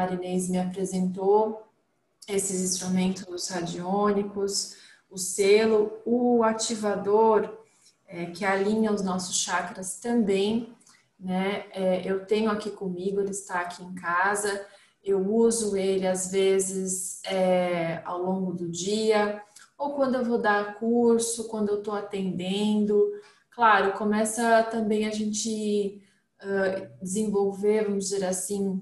Marinês 0.00 0.48
me 0.48 0.58
apresentou 0.58 1.62
esses 2.26 2.62
instrumentos 2.62 3.48
radiônicos, 3.48 4.76
o 5.10 5.18
selo, 5.18 6.00
o 6.06 6.42
ativador 6.42 7.58
é, 8.06 8.26
que 8.26 8.44
alinha 8.44 8.92
os 8.92 9.02
nossos 9.02 9.36
chakras 9.36 9.98
também, 10.00 10.74
né? 11.18 11.66
É, 11.72 12.10
eu 12.10 12.24
tenho 12.24 12.50
aqui 12.50 12.70
comigo, 12.70 13.20
ele 13.20 13.30
está 13.30 13.60
aqui 13.60 13.84
em 13.84 13.94
casa, 13.94 14.64
eu 15.04 15.20
uso 15.30 15.76
ele 15.76 16.06
às 16.06 16.30
vezes 16.30 17.22
é, 17.24 18.00
ao 18.04 18.22
longo 18.22 18.54
do 18.54 18.70
dia, 18.70 19.42
ou 19.76 19.94
quando 19.94 20.14
eu 20.14 20.24
vou 20.24 20.38
dar 20.38 20.78
curso, 20.78 21.48
quando 21.48 21.68
eu 21.68 21.78
estou 21.80 21.94
atendendo. 21.94 23.10
Claro, 23.50 23.92
começa 23.92 24.62
também 24.64 25.06
a 25.06 25.10
gente 25.10 26.02
uh, 26.42 27.02
desenvolver, 27.02 27.84
vamos 27.84 28.08
dizer 28.08 28.24
assim, 28.24 28.80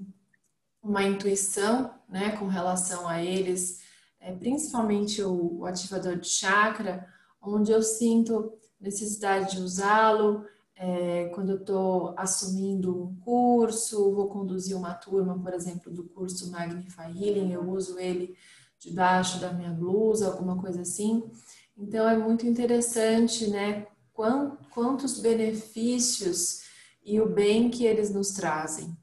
uma 0.81 1.03
intuição, 1.03 1.93
né, 2.07 2.31
com 2.37 2.47
relação 2.47 3.07
a 3.07 3.23
eles, 3.23 3.81
é, 4.19 4.33
principalmente 4.33 5.21
o, 5.21 5.59
o 5.59 5.65
ativador 5.65 6.17
de 6.17 6.27
chakra, 6.27 7.07
onde 7.41 7.71
eu 7.71 7.81
sinto 7.81 8.53
necessidade 8.79 9.55
de 9.55 9.61
usá-lo 9.61 10.45
é, 10.81 11.25
quando 11.35 11.49
eu 11.49 11.57
estou 11.57 12.13
assumindo 12.17 13.03
um 13.03 13.15
curso, 13.17 14.13
vou 14.13 14.29
conduzir 14.29 14.77
uma 14.77 14.93
turma, 14.93 15.37
por 15.37 15.53
exemplo, 15.53 15.91
do 15.91 16.05
curso 16.05 16.49
Magnify 16.49 17.11
Healing, 17.11 17.51
eu 17.51 17.69
uso 17.69 17.99
ele 17.99 18.33
debaixo 18.79 19.41
da 19.41 19.51
minha 19.51 19.71
blusa, 19.71 20.27
alguma 20.27 20.57
coisa 20.57 20.81
assim. 20.81 21.29
Então 21.77 22.07
é 22.07 22.17
muito 22.17 22.47
interessante, 22.47 23.49
né? 23.49 23.87
Quantos 24.13 25.19
benefícios 25.19 26.61
e 27.03 27.19
o 27.19 27.27
bem 27.27 27.69
que 27.69 27.85
eles 27.85 28.13
nos 28.13 28.31
trazem. 28.31 28.97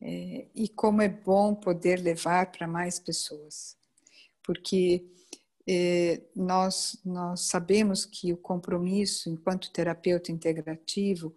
É. 0.00 0.46
E 0.54 0.68
como 0.68 1.02
é 1.02 1.08
bom 1.08 1.54
poder 1.54 2.00
levar 2.00 2.52
para 2.52 2.66
mais 2.66 2.98
pessoas, 2.98 3.76
porque 4.42 5.04
é, 5.68 6.22
nós, 6.34 7.00
nós 7.04 7.48
sabemos 7.48 8.04
que 8.04 8.32
o 8.32 8.36
compromisso 8.36 9.28
enquanto 9.28 9.72
terapeuta 9.72 10.30
integrativo, 10.30 11.34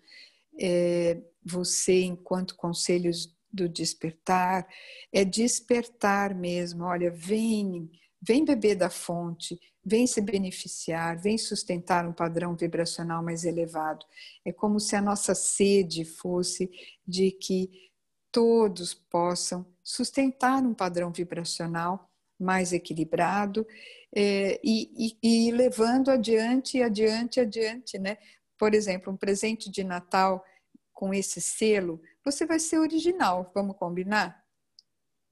é, 0.60 1.20
você 1.44 2.04
enquanto 2.04 2.56
conselhos 2.56 3.36
do 3.52 3.68
despertar, 3.68 4.68
é 5.12 5.26
despertar 5.26 6.36
mesmo, 6.36 6.84
olha, 6.84 7.10
vem, 7.10 7.90
vem 8.22 8.46
beber 8.46 8.76
da 8.76 8.90
fonte, 8.90 9.60
vem 9.84 10.06
se 10.06 10.22
beneficiar, 10.22 11.20
vem 11.20 11.38
sustentar 11.38 12.08
um 12.08 12.14
padrão 12.14 12.56
vibracional 12.56 13.24
mais 13.24 13.44
elevado. 13.44 14.06
É 14.46 14.52
como 14.52 14.80
se 14.80 14.96
a 14.96 15.02
nossa 15.02 15.34
sede 15.34 16.06
fosse 16.06 16.70
de 17.08 17.32
que 17.32 17.89
todos 18.32 18.94
possam 18.94 19.66
sustentar 19.84 20.64
um 20.64 20.74
padrão 20.74 21.12
vibracional 21.12 22.10
mais 22.40 22.72
equilibrado 22.72 23.68
é, 24.16 24.60
e, 24.64 25.18
e, 25.22 25.48
e, 25.48 25.52
levando 25.52 26.10
adiante, 26.10 26.82
adiante, 26.82 27.40
adiante, 27.40 28.00
né? 28.00 28.18
Por 28.58 28.74
exemplo, 28.74 29.12
um 29.12 29.18
presente 29.18 29.70
de 29.70 29.84
Natal 29.84 30.44
com 30.94 31.14
esse 31.14 31.42
selo, 31.42 32.02
você 32.24 32.46
vai 32.46 32.60
ser 32.60 32.80
original, 32.80 33.52
vamos 33.54 33.78
combinar? 33.78 34.46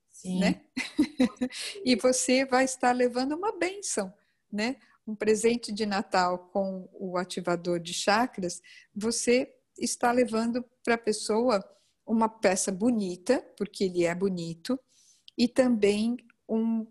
Sim. 0.09 0.39
Né? 0.39 0.61
e 1.83 1.95
você 1.95 2.45
vai 2.45 2.65
estar 2.65 2.91
levando 2.91 3.33
uma 3.33 3.51
benção, 3.57 4.13
né? 4.51 4.77
Um 5.05 5.15
presente 5.15 5.71
de 5.71 5.85
Natal 5.85 6.49
com 6.51 6.89
o 6.93 7.17
ativador 7.17 7.79
de 7.79 7.93
chakras, 7.93 8.61
você 8.93 9.53
está 9.77 10.11
levando 10.11 10.63
para 10.83 10.95
a 10.95 10.97
pessoa 10.97 11.63
uma 12.07 12.29
peça 12.29 12.71
bonita, 12.71 13.43
porque 13.57 13.83
ele 13.83 14.05
é 14.05 14.15
bonito, 14.15 14.79
e 15.37 15.47
também 15.47 16.17
um 16.47 16.85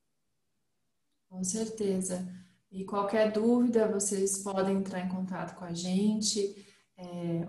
Com 1.30 1.44
certeza. 1.44 2.28
E 2.72 2.84
qualquer 2.86 3.32
dúvida, 3.32 3.88
vocês 3.88 4.40
podem 4.40 4.78
entrar 4.78 5.02
em 5.02 5.10
contato 5.10 5.56
com 5.60 5.66
a 5.66 5.74
gente. 5.74 6.66
É, 6.98 7.48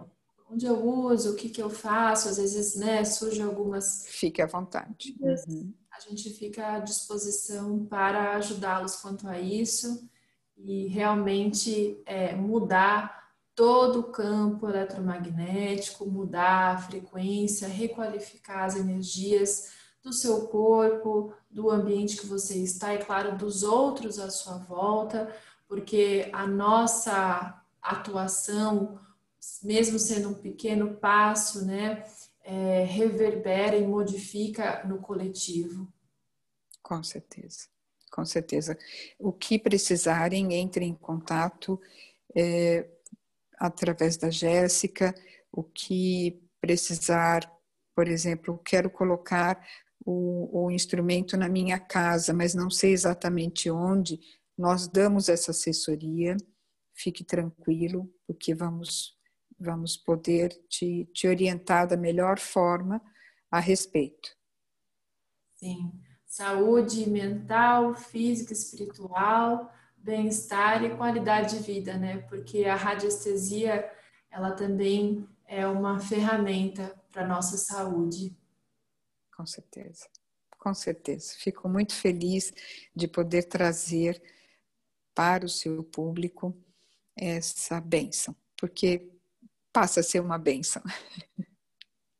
onde 0.50 0.66
eu 0.66 0.87
uso, 0.87 1.33
o 1.33 1.37
que, 1.37 1.48
que 1.48 1.62
eu 1.62 1.70
faço, 1.70 2.29
às 2.29 2.37
vezes 2.37 2.76
né, 2.76 3.05
surge 3.05 3.40
algumas. 3.40 4.05
Fique 4.07 4.42
à 4.42 4.46
vontade. 4.46 5.16
Uhum. 5.18 5.72
A 6.06 6.08
gente 6.08 6.30
fica 6.30 6.76
à 6.76 6.78
disposição 6.78 7.84
para 7.84 8.34
ajudá-los 8.36 8.96
quanto 8.96 9.28
a 9.28 9.38
isso 9.38 10.08
e 10.56 10.86
realmente 10.86 12.00
é, 12.06 12.34
mudar 12.34 13.20
todo 13.54 14.00
o 14.00 14.10
campo 14.10 14.66
eletromagnético, 14.66 16.06
mudar 16.06 16.74
a 16.74 16.78
frequência, 16.78 17.68
requalificar 17.68 18.64
as 18.64 18.76
energias 18.76 19.72
do 20.02 20.12
seu 20.12 20.48
corpo, 20.48 21.34
do 21.50 21.70
ambiente 21.70 22.16
que 22.16 22.26
você 22.26 22.54
está 22.54 22.94
e, 22.94 23.04
claro, 23.04 23.36
dos 23.36 23.62
outros 23.62 24.18
à 24.18 24.30
sua 24.30 24.56
volta, 24.56 25.30
porque 25.68 26.30
a 26.32 26.46
nossa 26.46 27.62
atuação, 27.82 28.98
mesmo 29.62 29.98
sendo 29.98 30.30
um 30.30 30.34
pequeno 30.34 30.94
passo, 30.94 31.66
né, 31.66 32.04
é, 32.42 32.85
reverbera 32.85 33.76
e 33.76 33.87
modifica 33.87 34.85
no 34.85 34.98
coletivo. 34.98 35.92
Com 36.83 37.03
certeza, 37.03 37.68
com 38.11 38.24
certeza. 38.24 38.76
O 39.18 39.33
que 39.33 39.59
precisarem, 39.59 40.55
entrem 40.61 40.90
em 40.90 40.94
contato. 40.94 41.81
É, 42.37 42.88
através 43.61 44.16
da 44.16 44.31
Jéssica, 44.31 45.14
o 45.53 45.62
que 45.62 46.42
precisar, 46.61 47.40
por 47.94 48.09
exemplo, 48.09 48.59
quero 48.64 48.90
colocar 48.90 49.62
o, 50.05 50.64
o, 50.64 50.70
instrumento 50.70 51.37
na 51.37 51.48
minha 51.48 51.79
casa, 51.79 52.33
mas 52.33 52.55
não 52.55 52.70
sei 52.70 52.92
exatamente 52.92 53.70
onde, 53.70 54.18
nós 54.57 54.88
damos 54.88 55.29
essa 55.29 55.50
assessoria, 55.50 56.37
fique 56.94 57.22
tranquilo, 57.22 58.11
porque 58.26 58.55
vamos, 58.55 59.14
vamos 59.61 59.96
poder 59.96 60.49
te, 60.68 61.05
te 61.12 61.29
orientar 61.29 61.87
da 61.87 61.96
melhor 61.96 62.38
forma 62.38 63.01
a 63.51 63.61
respeito. 63.61 64.35
Sim, 65.57 65.92
saúde 66.25 67.09
mental, 67.11 67.94
física, 67.94 68.53
espiritual, 68.53 69.70
bem-estar 69.96 70.83
e 70.83 70.96
qualidade 70.96 71.59
de 71.59 71.62
vida, 71.62 71.99
né? 71.99 72.18
Porque 72.23 72.64
a 72.64 72.75
radiestesia, 72.75 73.90
ela 74.31 74.53
também 74.53 75.29
é 75.44 75.66
uma 75.66 76.01
ferramenta 76.01 76.96
para 77.12 77.27
nossa 77.27 77.59
saúde. 77.59 78.35
Com 79.37 79.44
certeza, 79.44 80.09
com 80.59 80.73
certeza. 80.73 81.35
Fico 81.37 81.68
muito 81.68 81.94
feliz 81.94 82.53
de 82.94 83.07
poder 83.07 83.42
trazer 83.44 84.23
para 85.14 85.44
o 85.44 85.49
seu 85.49 85.83
público 85.83 86.57
essa 87.16 87.81
bênção, 87.81 88.35
porque 88.57 89.19
passa 89.72 90.00
a 90.00 90.02
ser 90.02 90.20
uma 90.20 90.38
bênção. 90.38 90.83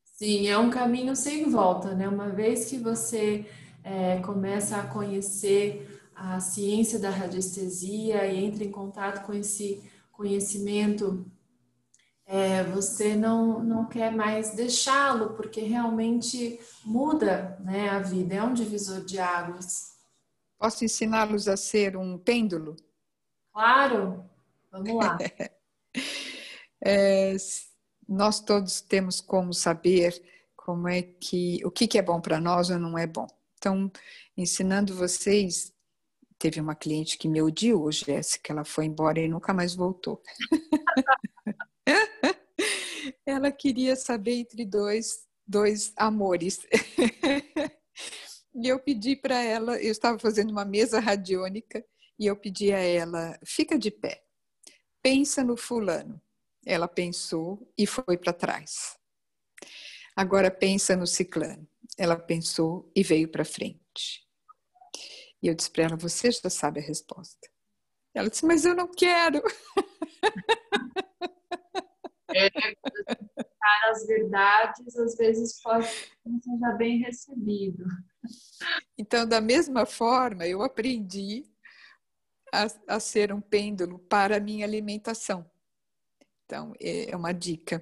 Sim, 0.05 0.49
é 0.49 0.59
um 0.59 0.71
caminho 0.71 1.17
sem 1.17 1.49
volta, 1.49 1.95
né? 1.95 2.09
Uma 2.09 2.29
vez 2.29 2.67
que 2.67 2.77
você 2.77 3.47
é, 3.83 4.21
começa 4.21 4.77
a 4.77 4.87
conhecer 4.87 6.01
a 6.15 6.39
ciência 6.39 6.99
da 6.99 7.09
radiestesia 7.09 8.27
e 8.27 8.45
entra 8.45 8.63
em 8.63 8.71
contato 8.71 9.25
com 9.25 9.33
esse 9.33 9.83
conhecimento, 10.13 11.25
é, 12.27 12.63
você 12.63 13.17
não, 13.17 13.65
não 13.65 13.87
quer 13.87 14.13
mais 14.13 14.51
deixá-lo, 14.55 15.31
porque 15.31 15.63
realmente 15.63 16.61
muda 16.85 17.59
né, 17.65 17.89
a 17.89 18.01
vida, 18.01 18.35
é 18.35 18.43
um 18.43 18.53
divisor 18.53 19.03
de 19.03 19.19
águas. 19.19 19.99
Posso 20.59 20.85
ensiná-los 20.85 21.49
a 21.49 21.57
ser 21.57 21.97
um 21.97 22.19
pêndulo? 22.19 22.77
Claro, 23.51 24.23
vamos 24.71 24.95
lá. 24.95 25.17
é, 26.85 27.37
nós 28.09 28.41
todos 28.41 28.81
temos 28.81 29.21
como 29.21 29.53
saber 29.53 30.21
como 30.57 30.89
é 30.89 31.03
que 31.03 31.61
o 31.65 31.71
que, 31.71 31.87
que 31.87 31.99
é 31.99 32.03
bom 32.03 32.21
para 32.21 32.41
nós 32.41 32.71
ou 32.71 32.79
não 32.79 32.99
é 32.99 33.07
bom. 33.07 33.27
Então, 33.59 33.91
ensinando 34.37 34.95
vocês, 34.95 35.73
teve 36.39 36.61
uma 36.61 36.75
cliente 36.75 37.19
que 37.19 37.29
me 37.29 37.43
odiou, 37.43 37.91
Jéssica, 37.93 38.53
ela 38.53 38.65
foi 38.65 38.87
embora 38.87 39.21
e 39.21 39.29
nunca 39.29 39.53
mais 39.53 39.75
voltou. 39.75 40.23
ela 43.27 43.53
queria 43.53 43.97
saber 43.97 44.41
entre 44.41 44.65
dois, 44.65 45.27
dois 45.47 45.93
amores. 45.97 46.67
e 48.55 48.69
eu 48.69 48.79
pedi 48.81 49.17
para 49.17 49.43
ela, 49.43 49.77
eu 49.83 49.93
estava 49.93 50.19
fazendo 50.19 50.51
uma 50.51 50.65
mesa 50.65 50.99
radiônica 50.99 51.85
e 52.19 52.27
eu 52.27 52.37
pedi 52.37 52.73
a 52.73 52.79
ela, 52.79 53.39
fica 53.45 53.79
de 53.79 53.91
pé, 53.91 54.23
pensa 55.03 55.45
no 55.45 55.57
fulano. 55.57 56.21
Ela 56.71 56.87
pensou 56.87 57.69
e 57.77 57.85
foi 57.85 58.17
para 58.17 58.33
trás. 58.33 58.97
Agora 60.15 60.53
pensa 60.53 60.95
no 60.95 61.05
ciclano. 61.05 61.69
Ela 61.99 62.17
pensou 62.17 62.89
e 62.95 63.03
veio 63.03 63.29
para 63.29 63.45
frente. 63.45 64.25
E 65.43 65.49
eu 65.49 65.55
disse 65.55 65.69
para 65.69 65.83
ela: 65.83 65.97
Você 65.97 66.31
já 66.31 66.49
sabe 66.49 66.79
a 66.79 66.83
resposta. 66.83 67.51
Ela 68.15 68.31
disse: 68.31 68.47
Mas 68.47 68.65
eu 68.65 68.75
não 68.75 68.87
quero. 68.89 69.43
É, 72.33 72.49
as 73.91 74.07
verdades 74.07 74.97
às 74.97 75.17
vezes 75.17 75.61
pode 75.61 75.89
não 76.25 76.41
seja 76.41 76.73
bem 76.77 76.99
recebido. 77.01 77.85
Então, 78.97 79.27
da 79.27 79.41
mesma 79.41 79.85
forma, 79.85 80.47
eu 80.47 80.63
aprendi 80.63 81.45
a, 82.55 82.69
a 82.87 83.01
ser 83.01 83.33
um 83.33 83.41
pêndulo 83.41 83.99
para 83.99 84.37
a 84.37 84.41
minha 84.41 84.65
alimentação. 84.65 85.50
Então, 86.51 86.75
é, 86.81 87.13
é 87.13 87.17
uma 87.17 87.31
dica. 87.31 87.81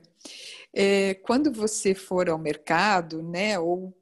É, 0.74 1.14
quando 1.14 1.50
você 1.50 1.94
for 1.94 2.28
ao 2.28 2.38
mercado, 2.38 3.22
né, 3.22 3.58
ou 3.58 3.96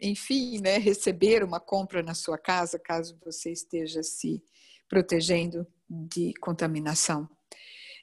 enfim, 0.00 0.58
né, 0.62 0.78
receber 0.78 1.44
uma 1.44 1.60
compra 1.60 2.02
na 2.02 2.14
sua 2.14 2.38
casa, 2.38 2.78
caso 2.78 3.18
você 3.22 3.52
esteja 3.52 4.02
se 4.02 4.42
protegendo 4.88 5.66
de 5.88 6.32
contaminação. 6.40 7.28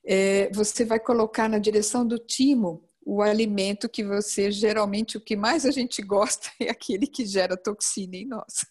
É, 0.06 0.52
você 0.54 0.86
vai 0.86 1.00
colocar 1.00 1.50
na 1.50 1.58
direção 1.58 2.06
do 2.06 2.20
timo 2.20 2.88
o 3.04 3.24
alimento 3.24 3.90
que 3.90 4.04
você 4.04 4.52
geralmente 4.52 5.18
o 5.18 5.22
que 5.22 5.36
mais 5.36 5.66
a 5.66 5.72
gente 5.72 6.04
gosta 6.04 6.52
é 6.62 6.70
aquele 6.70 7.08
que 7.08 7.26
gera 7.26 7.58
toxina 7.58 8.16
em 8.16 8.28
nós. 8.28 8.64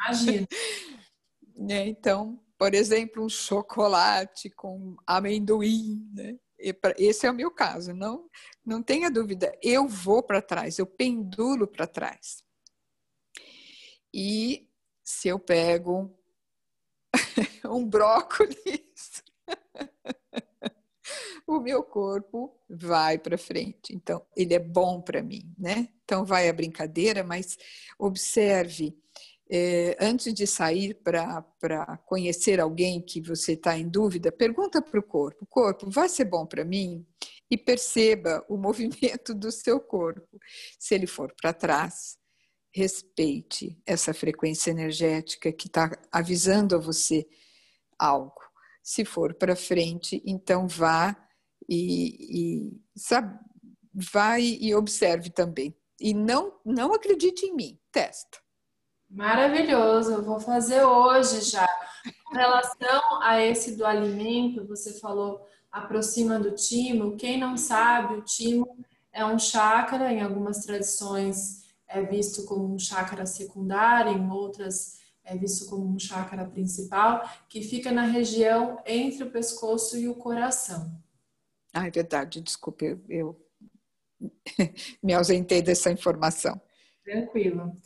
Imagina. 0.00 0.46
É, 1.68 1.86
então, 1.86 2.40
por 2.62 2.74
exemplo, 2.76 3.24
um 3.24 3.28
chocolate 3.28 4.48
com 4.48 4.94
amendoim, 5.04 6.08
né? 6.14 6.38
Esse 6.96 7.26
é 7.26 7.30
o 7.32 7.34
meu 7.34 7.50
caso, 7.50 7.92
não, 7.92 8.30
não 8.64 8.80
tenha 8.80 9.10
dúvida. 9.10 9.52
Eu 9.60 9.88
vou 9.88 10.22
para 10.22 10.40
trás, 10.40 10.78
eu 10.78 10.86
pendulo 10.86 11.66
para 11.66 11.88
trás. 11.88 12.44
E 14.14 14.70
se 15.02 15.26
eu 15.26 15.40
pego 15.40 16.16
um 17.68 17.84
brócolis, 17.84 19.24
o 21.44 21.58
meu 21.58 21.82
corpo 21.82 22.56
vai 22.70 23.18
para 23.18 23.36
frente. 23.36 23.92
Então, 23.92 24.24
ele 24.36 24.54
é 24.54 24.60
bom 24.60 25.02
para 25.02 25.20
mim, 25.20 25.52
né? 25.58 25.88
Então, 26.04 26.24
vai 26.24 26.48
a 26.48 26.52
brincadeira, 26.52 27.24
mas 27.24 27.58
observe 27.98 28.96
é, 29.54 29.98
antes 30.00 30.32
de 30.32 30.46
sair 30.46 30.94
para 30.94 31.44
conhecer 32.06 32.58
alguém 32.58 33.02
que 33.02 33.20
você 33.20 33.52
está 33.52 33.76
em 33.76 33.86
dúvida, 33.86 34.32
pergunta 34.32 34.80
para 34.80 34.98
o 34.98 35.02
corpo: 35.02 35.46
corpo, 35.46 35.90
vai 35.90 36.08
ser 36.08 36.24
bom 36.24 36.46
para 36.46 36.64
mim? 36.64 37.06
E 37.50 37.58
perceba 37.58 38.42
o 38.48 38.56
movimento 38.58 39.34
do 39.34 39.52
seu 39.52 39.78
corpo. 39.78 40.38
Se 40.78 40.94
ele 40.94 41.06
for 41.06 41.34
para 41.38 41.52
trás, 41.52 42.16
respeite 42.74 43.78
essa 43.84 44.14
frequência 44.14 44.70
energética 44.70 45.52
que 45.52 45.66
está 45.66 45.90
avisando 46.10 46.74
a 46.74 46.78
você 46.78 47.26
algo. 47.98 48.40
Se 48.82 49.04
for 49.04 49.34
para 49.34 49.54
frente, 49.54 50.22
então 50.24 50.66
vá 50.66 51.14
e, 51.68 52.64
e 52.64 52.80
sabe, 52.96 53.38
vai 53.92 54.42
e 54.42 54.74
observe 54.74 55.28
também. 55.28 55.76
E 56.00 56.14
não, 56.14 56.58
não 56.64 56.94
acredite 56.94 57.44
em 57.44 57.54
mim, 57.54 57.78
testa. 57.92 58.41
Maravilhoso, 59.12 60.10
eu 60.10 60.22
vou 60.22 60.40
fazer 60.40 60.82
hoje 60.84 61.42
já. 61.42 61.68
Com 62.24 62.34
relação 62.34 63.22
a 63.22 63.38
esse 63.42 63.76
do 63.76 63.84
alimento, 63.84 64.66
você 64.66 64.98
falou 64.98 65.46
aproxima 65.70 66.38
do 66.38 66.52
timo. 66.52 67.14
Quem 67.16 67.38
não 67.38 67.58
sabe, 67.58 68.14
o 68.14 68.22
timo 68.22 68.66
é 69.12 69.22
um 69.24 69.38
chakra, 69.38 70.10
em 70.10 70.22
algumas 70.22 70.64
tradições 70.64 71.62
é 71.86 72.02
visto 72.02 72.46
como 72.46 72.74
um 72.74 72.78
chakra 72.78 73.26
secundário, 73.26 74.12
em 74.12 74.30
outras 74.30 75.02
é 75.22 75.36
visto 75.36 75.68
como 75.68 75.86
um 75.86 75.98
chakra 75.98 76.46
principal, 76.46 77.22
que 77.50 77.60
fica 77.62 77.92
na 77.92 78.04
região 78.04 78.80
entre 78.86 79.24
o 79.24 79.30
pescoço 79.30 79.98
e 79.98 80.08
o 80.08 80.14
coração. 80.14 80.90
Ah, 81.72 81.86
é 81.86 81.90
verdade, 81.90 82.40
desculpe, 82.40 82.98
eu 83.08 83.38
me 85.02 85.12
ausentei 85.12 85.60
dessa 85.60 85.90
informação. 85.90 86.58
Tranquilo. 87.04 87.76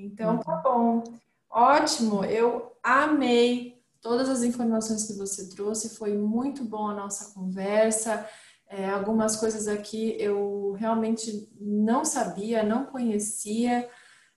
Então, 0.00 0.38
tá 0.38 0.56
bom. 0.56 1.04
Ótimo, 1.50 2.24
eu 2.24 2.72
amei 2.82 3.82
todas 4.00 4.28
as 4.28 4.42
informações 4.42 5.04
que 5.04 5.12
você 5.12 5.48
trouxe, 5.50 5.96
foi 5.96 6.16
muito 6.16 6.64
bom 6.64 6.88
a 6.88 6.94
nossa 6.94 7.34
conversa. 7.34 8.26
É, 8.66 8.88
algumas 8.88 9.36
coisas 9.36 9.68
aqui 9.68 10.16
eu 10.18 10.72
realmente 10.78 11.52
não 11.60 12.04
sabia, 12.04 12.62
não 12.62 12.86
conhecia, 12.86 13.88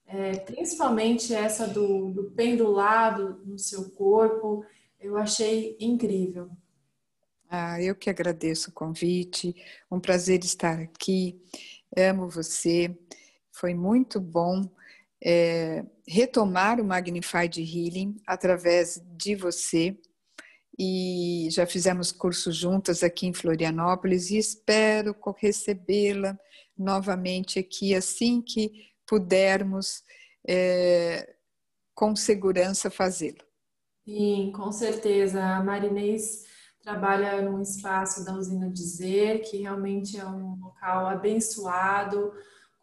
é, 0.06 0.38
principalmente 0.39 1.34
essa 1.34 1.67
do, 1.67 2.12
do 2.12 2.32
pendulado 2.32 3.41
no 3.45 3.58
seu 3.58 3.91
corpo, 3.91 4.65
eu 4.99 5.15
achei 5.17 5.78
incrível. 5.80 6.49
Ah, 7.47 7.80
eu 7.80 7.95
que 7.95 8.10
agradeço 8.10 8.71
o 8.71 8.73
convite, 8.73 9.56
um 9.89 9.99
prazer 9.99 10.43
estar 10.43 10.80
aqui, 10.80 11.39
amo 11.95 12.28
você, 12.28 12.97
foi 13.52 13.76
muito 13.76 14.19
bom 14.19 14.67
é, 15.24 15.86
retomar 16.06 16.82
o 16.82 16.84
Magnified 16.84 17.62
Healing 17.62 18.18
através 18.28 19.02
de 19.16 19.36
você. 19.36 19.98
E 20.78 21.48
já 21.52 21.66
fizemos 21.66 22.12
cursos 22.12 22.56
juntas 22.56 23.04
aqui 23.04 23.28
em 23.28 23.34
Florianópolis 23.34 24.32
e 24.32 24.38
espero 24.38 25.16
recebê-la 25.38 26.38
novamente 26.78 27.60
aqui 27.60 27.94
assim 27.94 28.42
que 28.42 28.72
pudermos 29.06 30.04
é, 30.48 31.36
com 31.94 32.16
segurança 32.16 32.90
fazê-lo. 32.90 33.44
Sim, 34.04 34.52
com 34.54 34.72
certeza. 34.72 35.42
A 35.42 35.64
Marinês 35.64 36.44
trabalha 36.82 37.42
num 37.42 37.62
espaço 37.62 38.26
da 38.26 38.34
usina 38.34 38.70
Dizer, 38.70 39.42
que 39.42 39.58
realmente 39.58 40.20
é 40.20 40.26
um 40.26 40.60
local 40.60 41.08
abençoado, 41.08 42.34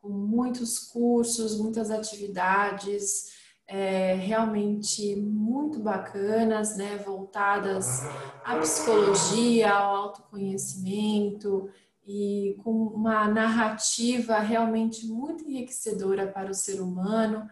com 0.01 0.09
muitos 0.09 0.79
cursos, 0.79 1.59
muitas 1.59 1.91
atividades 1.91 3.39
é, 3.67 4.15
realmente 4.15 5.15
muito 5.15 5.79
bacanas, 5.79 6.77
né, 6.77 6.97
voltadas 6.97 8.03
à 8.45 8.57
psicologia, 8.59 9.71
ao 9.71 9.97
autoconhecimento 9.97 11.71
e 12.05 12.57
com 12.65 12.73
uma 12.73 13.29
narrativa 13.29 14.41
realmente 14.41 15.07
muito 15.07 15.49
enriquecedora 15.49 16.27
para 16.27 16.51
o 16.51 16.55
ser 16.55 16.81
humano 16.81 17.49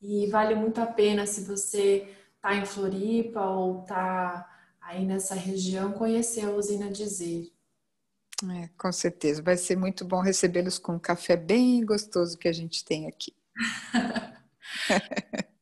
e 0.00 0.26
vale 0.28 0.54
muito 0.54 0.80
a 0.80 0.86
pena 0.86 1.26
se 1.26 1.44
você 1.44 2.08
está 2.36 2.54
em 2.54 2.64
Floripa 2.64 3.40
ou 3.40 3.80
está 3.80 4.48
aí 4.80 5.04
nessa 5.04 5.34
região 5.34 5.90
conhecer 5.92 6.44
a 6.44 6.52
usina 6.52 6.88
Dizer. 6.88 7.55
É, 8.44 8.68
com 8.76 8.92
certeza. 8.92 9.42
Vai 9.42 9.56
ser 9.56 9.76
muito 9.76 10.04
bom 10.04 10.20
recebê-los 10.20 10.78
com 10.78 10.92
um 10.92 10.98
café 10.98 11.36
bem 11.36 11.84
gostoso 11.84 12.36
que 12.36 12.48
a 12.48 12.52
gente 12.52 12.84
tem 12.84 13.06
aqui. 13.06 13.34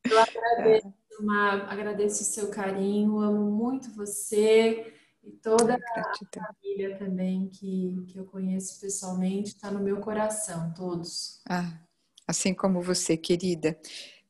Eu 0.03 0.19
agradeço. 0.19 0.93
Mar, 1.21 1.71
agradeço 1.71 2.23
o 2.23 2.25
seu 2.25 2.49
carinho, 2.49 3.19
amo 3.19 3.49
muito 3.49 3.89
você 3.95 4.93
e 5.23 5.31
toda 5.31 5.75
a 5.75 6.53
família 6.53 6.97
também 6.97 7.47
que, 7.47 8.05
que 8.09 8.17
eu 8.17 8.25
conheço 8.25 8.79
pessoalmente, 8.81 9.55
está 9.55 9.71
no 9.71 9.79
meu 9.79 10.01
coração, 10.01 10.73
todos. 10.73 11.41
Ah, 11.49 11.79
assim 12.27 12.53
como 12.53 12.81
você, 12.81 13.15
querida. 13.15 13.79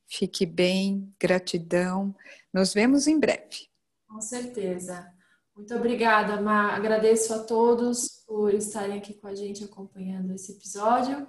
Fique 0.08 0.46
bem, 0.46 1.12
gratidão. 1.20 2.16
Nos 2.54 2.74
vemos 2.74 3.08
em 3.08 3.20
breve. 3.20 3.68
Com 4.08 4.22
certeza. 4.22 5.12
Muito 5.56 5.74
obrigada, 5.74 6.41
Mar. 6.41 6.76
Agradeço 6.76 7.34
a 7.34 7.39
todos 7.39 8.24
por 8.28 8.54
estarem 8.54 8.98
aqui 8.98 9.13
com 9.13 9.28
a 9.28 9.34
gente 9.34 9.63
acompanhando 9.63 10.34
esse 10.34 10.52
episódio 10.52 11.26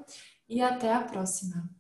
e 0.49 0.61
até 0.61 0.93
a 0.93 1.03
próxima. 1.03 1.71